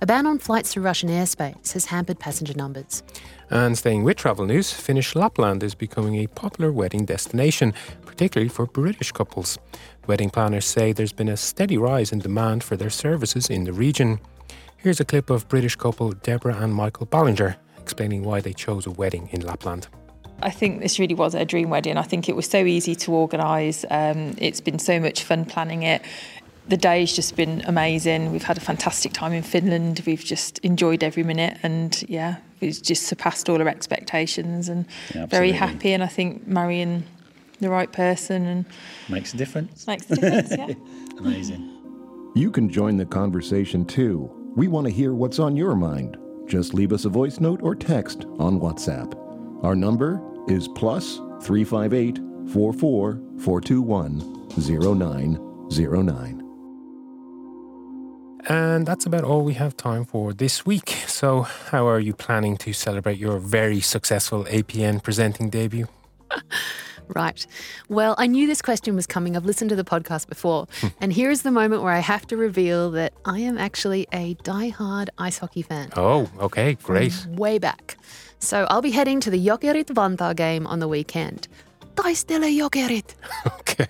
A 0.00 0.06
ban 0.06 0.26
on 0.26 0.38
flights 0.38 0.72
through 0.72 0.82
Russian 0.82 1.08
airspace 1.08 1.72
has 1.72 1.86
hampered 1.86 2.18
passenger 2.18 2.54
numbers. 2.54 3.02
And 3.50 3.78
staying 3.78 4.04
with 4.04 4.16
travel 4.16 4.44
news, 4.44 4.72
Finnish 4.72 5.14
Lapland 5.14 5.62
is 5.62 5.74
becoming 5.74 6.16
a 6.16 6.26
popular 6.26 6.70
wedding 6.70 7.04
destination, 7.04 7.72
particularly 8.04 8.48
for 8.48 8.66
British 8.66 9.12
couples. 9.12 9.58
Wedding 10.06 10.30
planners 10.30 10.66
say 10.66 10.92
there's 10.92 11.12
been 11.12 11.28
a 11.28 11.36
steady 11.36 11.78
rise 11.78 12.12
in 12.12 12.18
demand 12.18 12.62
for 12.64 12.76
their 12.76 12.90
services 12.90 13.48
in 13.48 13.64
the 13.64 13.72
region. 13.72 14.20
Here's 14.76 15.00
a 15.00 15.04
clip 15.04 15.30
of 15.30 15.48
British 15.48 15.76
couple 15.76 16.12
Deborah 16.12 16.56
and 16.56 16.74
Michael 16.74 17.06
Ballinger 17.06 17.56
explaining 17.78 18.22
why 18.22 18.40
they 18.40 18.52
chose 18.52 18.86
a 18.86 18.90
wedding 18.90 19.30
in 19.32 19.40
Lapland. 19.40 19.88
I 20.40 20.50
think 20.50 20.80
this 20.80 20.98
really 20.98 21.14
was 21.14 21.34
a 21.34 21.44
dream 21.44 21.70
wedding. 21.70 21.96
I 21.96 22.02
think 22.02 22.28
it 22.28 22.36
was 22.36 22.48
so 22.48 22.64
easy 22.64 22.94
to 22.96 23.12
organise. 23.12 23.84
Um, 23.90 24.36
it's 24.38 24.60
been 24.60 24.78
so 24.78 25.00
much 25.00 25.24
fun 25.24 25.44
planning 25.44 25.82
it 25.82 26.02
the 26.68 26.76
day's 26.76 27.14
just 27.14 27.36
been 27.36 27.62
amazing. 27.66 28.32
We've 28.32 28.42
had 28.42 28.56
a 28.58 28.60
fantastic 28.60 29.12
time 29.12 29.32
in 29.32 29.42
Finland. 29.42 30.02
We've 30.06 30.24
just 30.24 30.58
enjoyed 30.58 31.02
every 31.02 31.22
minute, 31.22 31.58
and 31.62 32.04
yeah, 32.08 32.36
it's 32.60 32.80
just 32.80 33.06
surpassed 33.06 33.48
all 33.48 33.60
our 33.60 33.68
expectations. 33.68 34.68
And 34.68 34.86
yeah, 35.14 35.26
very 35.26 35.52
happy. 35.52 35.92
And 35.92 36.02
I 36.02 36.06
think 36.06 36.46
marrying 36.46 37.04
the 37.60 37.70
right 37.70 37.90
person 37.90 38.46
and 38.46 38.64
makes 39.08 39.34
a 39.34 39.36
difference. 39.36 39.86
Makes 39.86 40.10
a 40.10 40.16
difference. 40.16 40.50
Yeah. 40.50 40.74
Amazing. 41.18 41.74
You 42.34 42.50
can 42.50 42.68
join 42.68 42.96
the 42.96 43.06
conversation 43.06 43.84
too. 43.84 44.30
We 44.54 44.68
want 44.68 44.86
to 44.86 44.92
hear 44.92 45.14
what's 45.14 45.38
on 45.38 45.56
your 45.56 45.74
mind. 45.74 46.16
Just 46.46 46.74
leave 46.74 46.92
us 46.92 47.04
a 47.04 47.08
voice 47.08 47.40
note 47.40 47.60
or 47.62 47.74
text 47.74 48.24
on 48.38 48.60
WhatsApp. 48.60 49.14
Our 49.62 49.74
number 49.74 50.22
is 50.48 50.68
plus 50.68 51.16
358 51.42 52.18
44 52.52 53.20
421 53.38 54.48
0909. 54.56 56.47
And 58.48 58.86
that's 58.86 59.04
about 59.04 59.24
all 59.24 59.42
we 59.42 59.54
have 59.54 59.76
time 59.76 60.06
for 60.06 60.32
this 60.32 60.64
week. 60.64 60.96
So, 61.06 61.42
how 61.42 61.86
are 61.86 62.00
you 62.00 62.14
planning 62.14 62.56
to 62.58 62.72
celebrate 62.72 63.18
your 63.18 63.38
very 63.38 63.80
successful 63.80 64.44
APN 64.44 65.02
presenting 65.02 65.50
debut? 65.50 65.86
Right. 67.14 67.46
Well, 67.88 68.14
I 68.18 68.26
knew 68.26 68.46
this 68.46 68.60
question 68.60 68.94
was 68.94 69.06
coming. 69.06 69.34
I've 69.34 69.46
listened 69.46 69.70
to 69.70 69.76
the 69.76 69.84
podcast 69.84 70.28
before. 70.28 70.66
Hmm. 70.80 70.88
and 71.00 71.12
here 71.12 71.30
is 71.30 71.40
the 71.40 71.50
moment 71.50 71.82
where 71.82 71.92
I 71.92 72.00
have 72.00 72.26
to 72.26 72.36
reveal 72.36 72.90
that 72.90 73.14
I 73.24 73.38
am 73.38 73.56
actually 73.56 74.06
a 74.12 74.34
die-hard 74.42 75.08
ice 75.16 75.38
hockey 75.38 75.62
fan. 75.62 75.88
Oh, 75.96 76.30
okay, 76.38 76.74
great. 76.74 77.26
Way 77.30 77.58
back. 77.58 77.96
So 78.40 78.66
I'll 78.68 78.82
be 78.82 78.90
heading 78.90 79.20
to 79.20 79.30
the 79.30 79.38
Jokerit 79.38 79.86
Vantaa 79.86 80.36
game 80.36 80.66
on 80.66 80.80
the 80.80 80.88
weekend. 80.88 81.48
Taistele 81.96 82.54
Jokerit. 82.56 83.14
okay. 83.60 83.88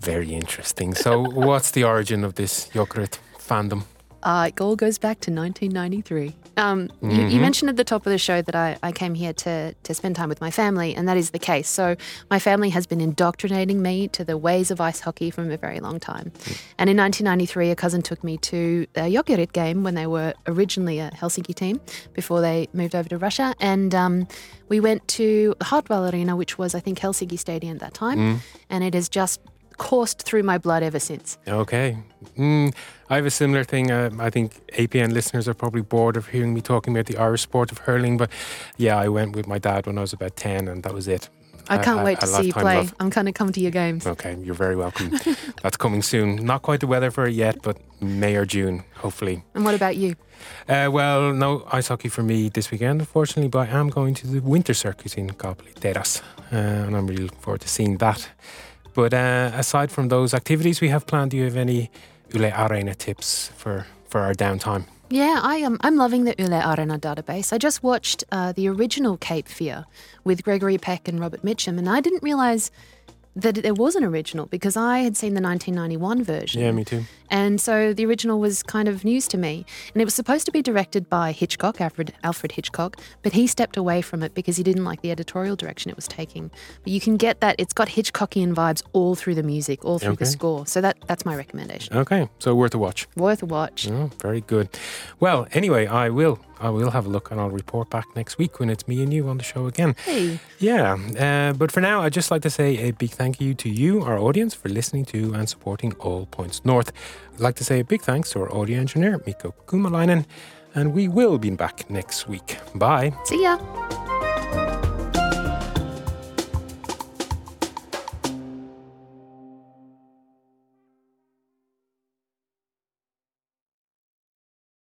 Very 0.00 0.34
interesting. 0.34 0.94
So, 0.94 1.20
what's 1.20 1.70
the 1.70 1.84
origin 1.84 2.24
of 2.24 2.34
this 2.34 2.68
Jokerit? 2.68 3.18
Fandom? 3.46 3.84
Uh, 4.26 4.46
it 4.48 4.60
all 4.60 4.74
goes 4.74 4.98
back 4.98 5.20
to 5.20 5.30
1993. 5.30 6.34
Um, 6.56 6.88
mm-hmm. 6.88 7.10
you, 7.10 7.16
you, 7.16 7.22
mm-hmm. 7.28 7.40
mentioned 7.40 7.68
at 7.68 7.76
the 7.76 7.84
top 7.84 8.06
of 8.06 8.10
the 8.10 8.18
show 8.18 8.42
that 8.42 8.56
I, 8.56 8.76
I 8.82 8.90
came 8.90 9.14
here 9.14 9.32
to, 9.34 9.72
to 9.72 9.94
spend 9.94 10.16
time 10.16 10.28
with 10.28 10.40
my 10.40 10.50
family, 10.50 10.96
and 10.96 11.06
that 11.06 11.16
is 11.16 11.30
the 11.30 11.38
case. 11.38 11.68
So, 11.68 11.94
my 12.28 12.40
family 12.40 12.70
has 12.70 12.86
been 12.88 13.00
indoctrinating 13.00 13.82
me 13.82 14.08
to 14.08 14.24
the 14.24 14.36
ways 14.36 14.72
of 14.72 14.80
ice 14.80 14.98
hockey 14.98 15.30
from 15.30 15.50
a 15.52 15.56
very 15.56 15.78
long 15.78 16.00
time. 16.00 16.30
Mm. 16.30 16.62
And 16.78 16.90
in 16.90 16.96
1993, 16.96 17.70
a 17.70 17.76
cousin 17.76 18.02
took 18.02 18.24
me 18.24 18.36
to 18.38 18.86
a 18.96 19.12
Jokerit 19.12 19.52
game 19.52 19.84
when 19.84 19.94
they 19.94 20.08
were 20.08 20.34
originally 20.48 20.98
a 20.98 21.10
Helsinki 21.10 21.54
team 21.54 21.80
before 22.12 22.40
they 22.40 22.66
moved 22.72 22.96
over 22.96 23.08
to 23.08 23.18
Russia. 23.18 23.54
And 23.60 23.94
um, 23.94 24.26
we 24.68 24.80
went 24.80 25.06
to 25.08 25.54
Hartwall 25.60 26.12
Arena, 26.12 26.34
which 26.34 26.58
was, 26.58 26.74
I 26.74 26.80
think, 26.80 26.98
Helsinki 26.98 27.38
Stadium 27.38 27.76
at 27.76 27.80
that 27.80 27.94
time. 27.94 28.18
Mm. 28.18 28.38
And 28.70 28.82
it 28.82 28.94
has 28.94 29.08
just 29.08 29.40
coursed 29.76 30.22
through 30.22 30.42
my 30.42 30.58
blood 30.58 30.82
ever 30.82 30.98
since. 30.98 31.38
Okay. 31.46 31.98
Mm, 32.36 32.74
I 33.08 33.16
have 33.16 33.26
a 33.26 33.30
similar 33.30 33.64
thing. 33.64 33.90
Uh, 33.90 34.10
I 34.18 34.30
think 34.30 34.66
APN 34.72 35.12
listeners 35.12 35.48
are 35.48 35.54
probably 35.54 35.82
bored 35.82 36.16
of 36.16 36.28
hearing 36.28 36.54
me 36.54 36.60
talking 36.60 36.94
about 36.94 37.06
the 37.06 37.16
Irish 37.16 37.42
sport 37.42 37.72
of 37.72 37.78
hurling, 37.78 38.16
but 38.16 38.30
yeah, 38.76 38.96
I 38.98 39.08
went 39.08 39.36
with 39.36 39.46
my 39.46 39.58
dad 39.58 39.86
when 39.86 39.98
I 39.98 40.00
was 40.00 40.12
about 40.12 40.36
10 40.36 40.68
and 40.68 40.82
that 40.82 40.94
was 40.94 41.08
it. 41.08 41.28
I 41.68 41.78
can't 41.78 42.04
wait 42.04 42.20
to 42.20 42.26
see 42.26 42.46
you 42.46 42.52
play. 42.52 42.76
Love. 42.76 42.94
I'm 43.00 43.10
kind 43.10 43.28
of 43.28 43.34
come 43.34 43.52
to 43.52 43.60
your 43.60 43.70
games. 43.70 44.06
Okay, 44.06 44.36
you're 44.40 44.54
very 44.54 44.76
welcome. 44.76 45.10
That's 45.62 45.76
coming 45.76 46.02
soon. 46.02 46.36
Not 46.36 46.62
quite 46.62 46.80
the 46.80 46.86
weather 46.86 47.10
for 47.10 47.26
it 47.26 47.34
yet, 47.34 47.60
but 47.62 47.76
May 48.00 48.36
or 48.36 48.44
June, 48.44 48.84
hopefully. 48.94 49.42
And 49.54 49.64
what 49.64 49.74
about 49.74 49.96
you? 49.96 50.14
Uh, 50.68 50.88
well, 50.92 51.32
no 51.32 51.66
ice 51.72 51.88
hockey 51.88 52.08
for 52.08 52.22
me 52.22 52.48
this 52.50 52.70
weekend, 52.70 53.00
unfortunately, 53.00 53.48
but 53.48 53.68
I 53.68 53.78
am 53.78 53.88
going 53.88 54.14
to 54.14 54.26
the 54.26 54.40
winter 54.40 54.74
circuit 54.74 55.16
in 55.18 55.30
Kaapelitehdas, 55.30 56.22
uh, 56.52 56.56
and 56.56 56.96
I'm 56.96 57.06
really 57.06 57.24
looking 57.24 57.40
forward 57.40 57.62
to 57.62 57.68
seeing 57.68 57.96
that. 57.98 58.28
But 58.96 59.12
uh, 59.12 59.50
aside 59.54 59.92
from 59.92 60.08
those 60.08 60.32
activities 60.32 60.80
we 60.80 60.88
have 60.88 61.06
planned, 61.06 61.32
do 61.32 61.36
you 61.36 61.44
have 61.44 61.56
any 61.56 61.90
Yle 62.32 62.50
Areena 62.50 62.96
tips 62.96 63.48
for, 63.54 63.86
for 64.08 64.22
our 64.22 64.32
downtime? 64.32 64.86
Yeah, 65.10 65.38
I 65.42 65.56
am. 65.56 65.76
I'm 65.82 65.96
loving 65.96 66.24
the 66.24 66.34
Yle 66.38 66.62
Areena 66.62 66.98
database. 66.98 67.52
I 67.52 67.58
just 67.58 67.82
watched 67.82 68.24
uh, 68.32 68.52
the 68.52 68.68
original 68.68 69.18
Cape 69.18 69.48
Fear 69.48 69.84
with 70.24 70.42
Gregory 70.42 70.78
Peck 70.78 71.08
and 71.08 71.20
Robert 71.20 71.42
Mitchum, 71.42 71.76
and 71.76 71.90
I 71.90 72.00
didn't 72.00 72.22
realize 72.22 72.70
that 73.36 73.56
there 73.56 73.74
was 73.74 73.94
an 73.94 74.02
original 74.02 74.46
because 74.46 74.76
I 74.76 75.00
had 75.00 75.16
seen 75.16 75.34
the 75.34 75.42
1991 75.42 76.24
version. 76.24 76.62
Yeah, 76.62 76.72
me 76.72 76.84
too. 76.84 77.04
And 77.28 77.60
so 77.60 77.92
the 77.92 78.06
original 78.06 78.40
was 78.40 78.62
kind 78.62 78.88
of 78.88 79.04
news 79.04 79.28
to 79.28 79.36
me. 79.36 79.66
And 79.92 80.00
it 80.00 80.04
was 80.04 80.14
supposed 80.14 80.46
to 80.46 80.52
be 80.52 80.62
directed 80.62 81.10
by 81.10 81.32
Hitchcock, 81.32 81.80
Alfred, 81.80 82.14
Alfred 82.22 82.52
Hitchcock, 82.52 82.96
but 83.22 83.32
he 83.32 83.46
stepped 83.46 83.76
away 83.76 84.00
from 84.00 84.22
it 84.22 84.34
because 84.34 84.56
he 84.56 84.62
didn't 84.62 84.84
like 84.84 85.02
the 85.02 85.10
editorial 85.10 85.54
direction 85.54 85.90
it 85.90 85.96
was 85.96 86.08
taking. 86.08 86.50
But 86.82 86.92
you 86.92 87.00
can 87.00 87.16
get 87.16 87.40
that, 87.40 87.56
it's 87.58 87.74
got 87.74 87.88
Hitchcockian 87.88 88.54
vibes 88.54 88.82
all 88.92 89.14
through 89.14 89.34
the 89.34 89.42
music, 89.42 89.84
all 89.84 89.98
through 89.98 90.16
the 90.16 90.26
score. 90.26 90.66
So 90.66 90.80
that 90.80 90.96
that's 91.06 91.26
my 91.26 91.36
recommendation. 91.36 91.96
Okay, 91.96 92.28
so 92.38 92.54
worth 92.54 92.74
a 92.74 92.78
watch. 92.78 93.06
Worth 93.16 93.42
a 93.42 93.46
watch. 93.46 93.88
Oh, 93.88 94.10
very 94.22 94.40
good. 94.40 94.70
Well, 95.20 95.46
anyway, 95.52 95.86
I 95.86 96.08
will. 96.08 96.38
I 96.60 96.70
will 96.70 96.90
have 96.90 97.06
a 97.06 97.08
look 97.08 97.30
and 97.30 97.40
I'll 97.40 97.50
report 97.50 97.90
back 97.90 98.06
next 98.16 98.38
week 98.38 98.58
when 98.60 98.70
it's 98.70 98.86
me 98.88 99.02
and 99.02 99.12
you 99.12 99.28
on 99.28 99.38
the 99.38 99.44
show 99.44 99.66
again. 99.66 99.94
Hey. 100.04 100.38
Yeah, 100.58 100.96
uh, 101.18 101.52
but 101.52 101.70
for 101.72 101.80
now, 101.80 102.02
I'd 102.02 102.12
just 102.12 102.30
like 102.30 102.42
to 102.42 102.50
say 102.50 102.78
a 102.88 102.92
big 102.92 103.10
thank 103.10 103.40
you 103.40 103.54
to 103.54 103.68
you, 103.68 104.02
our 104.02 104.18
audience, 104.18 104.54
for 104.54 104.68
listening 104.68 105.04
to 105.06 105.34
and 105.34 105.48
supporting 105.48 105.92
All 105.94 106.26
Points 106.26 106.64
North. 106.64 106.92
I'd 107.34 107.40
like 107.40 107.56
to 107.56 107.64
say 107.64 107.80
a 107.80 107.84
big 107.84 108.02
thanks 108.02 108.30
to 108.30 108.40
our 108.40 108.54
audio 108.54 108.78
engineer, 108.78 109.20
Mikko 109.26 109.54
Kymäläinen, 109.66 110.24
and 110.74 110.94
we 110.94 111.08
will 111.08 111.38
be 111.38 111.50
back 111.50 111.88
next 111.90 112.28
week. 112.28 112.56
Bye. 112.74 113.12
See 113.24 113.42
ya. 113.42 113.58